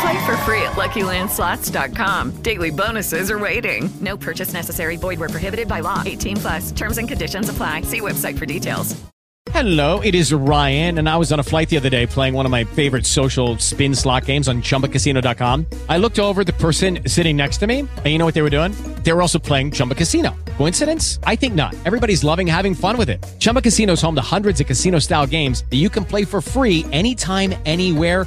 Play 0.00 0.26
for 0.26 0.36
free 0.38 0.62
at 0.62 0.72
LuckyLandSlots.com. 0.72 2.42
Daily 2.42 2.70
bonuses 2.70 3.30
are 3.30 3.38
waiting. 3.38 3.90
No 4.00 4.16
purchase 4.16 4.52
necessary. 4.52 4.96
Void 4.96 5.18
where 5.18 5.28
prohibited 5.28 5.66
by 5.68 5.80
law. 5.80 6.02
18 6.04 6.36
plus. 6.36 6.72
Terms 6.72 6.98
and 6.98 7.08
conditions 7.08 7.48
apply. 7.48 7.82
See 7.82 8.00
website 8.00 8.38
for 8.38 8.46
details. 8.46 8.94
Hello, 9.52 9.98
it 10.00 10.14
is 10.14 10.30
Ryan, 10.30 10.98
and 10.98 11.08
I 11.08 11.16
was 11.16 11.32
on 11.32 11.40
a 11.40 11.42
flight 11.42 11.70
the 11.70 11.78
other 11.78 11.88
day 11.88 12.06
playing 12.06 12.34
one 12.34 12.44
of 12.44 12.52
my 12.52 12.64
favorite 12.64 13.06
social 13.06 13.56
spin 13.56 13.94
slot 13.94 14.26
games 14.26 14.46
on 14.46 14.60
chumbacasino.com. 14.60 15.64
I 15.88 15.96
looked 15.96 16.18
over 16.18 16.44
the 16.44 16.52
person 16.52 16.98
sitting 17.06 17.34
next 17.34 17.56
to 17.58 17.66
me, 17.66 17.80
and 17.80 18.06
you 18.06 18.18
know 18.18 18.26
what 18.26 18.34
they 18.34 18.42
were 18.42 18.50
doing? 18.50 18.72
They 19.02 19.12
were 19.12 19.22
also 19.22 19.38
playing 19.38 19.70
Chumba 19.70 19.94
Casino. 19.94 20.36
Coincidence? 20.58 21.18
I 21.24 21.34
think 21.34 21.54
not. 21.54 21.74
Everybody's 21.86 22.22
loving 22.22 22.46
having 22.46 22.74
fun 22.74 22.98
with 22.98 23.08
it. 23.08 23.24
Chumba 23.38 23.62
Casino 23.62 23.94
is 23.94 24.02
home 24.02 24.14
to 24.16 24.20
hundreds 24.20 24.60
of 24.60 24.66
casino 24.66 24.98
style 24.98 25.26
games 25.26 25.64
that 25.70 25.76
you 25.76 25.88
can 25.88 26.04
play 26.04 26.24
for 26.26 26.42
free 26.42 26.84
anytime, 26.92 27.54
anywhere 27.64 28.26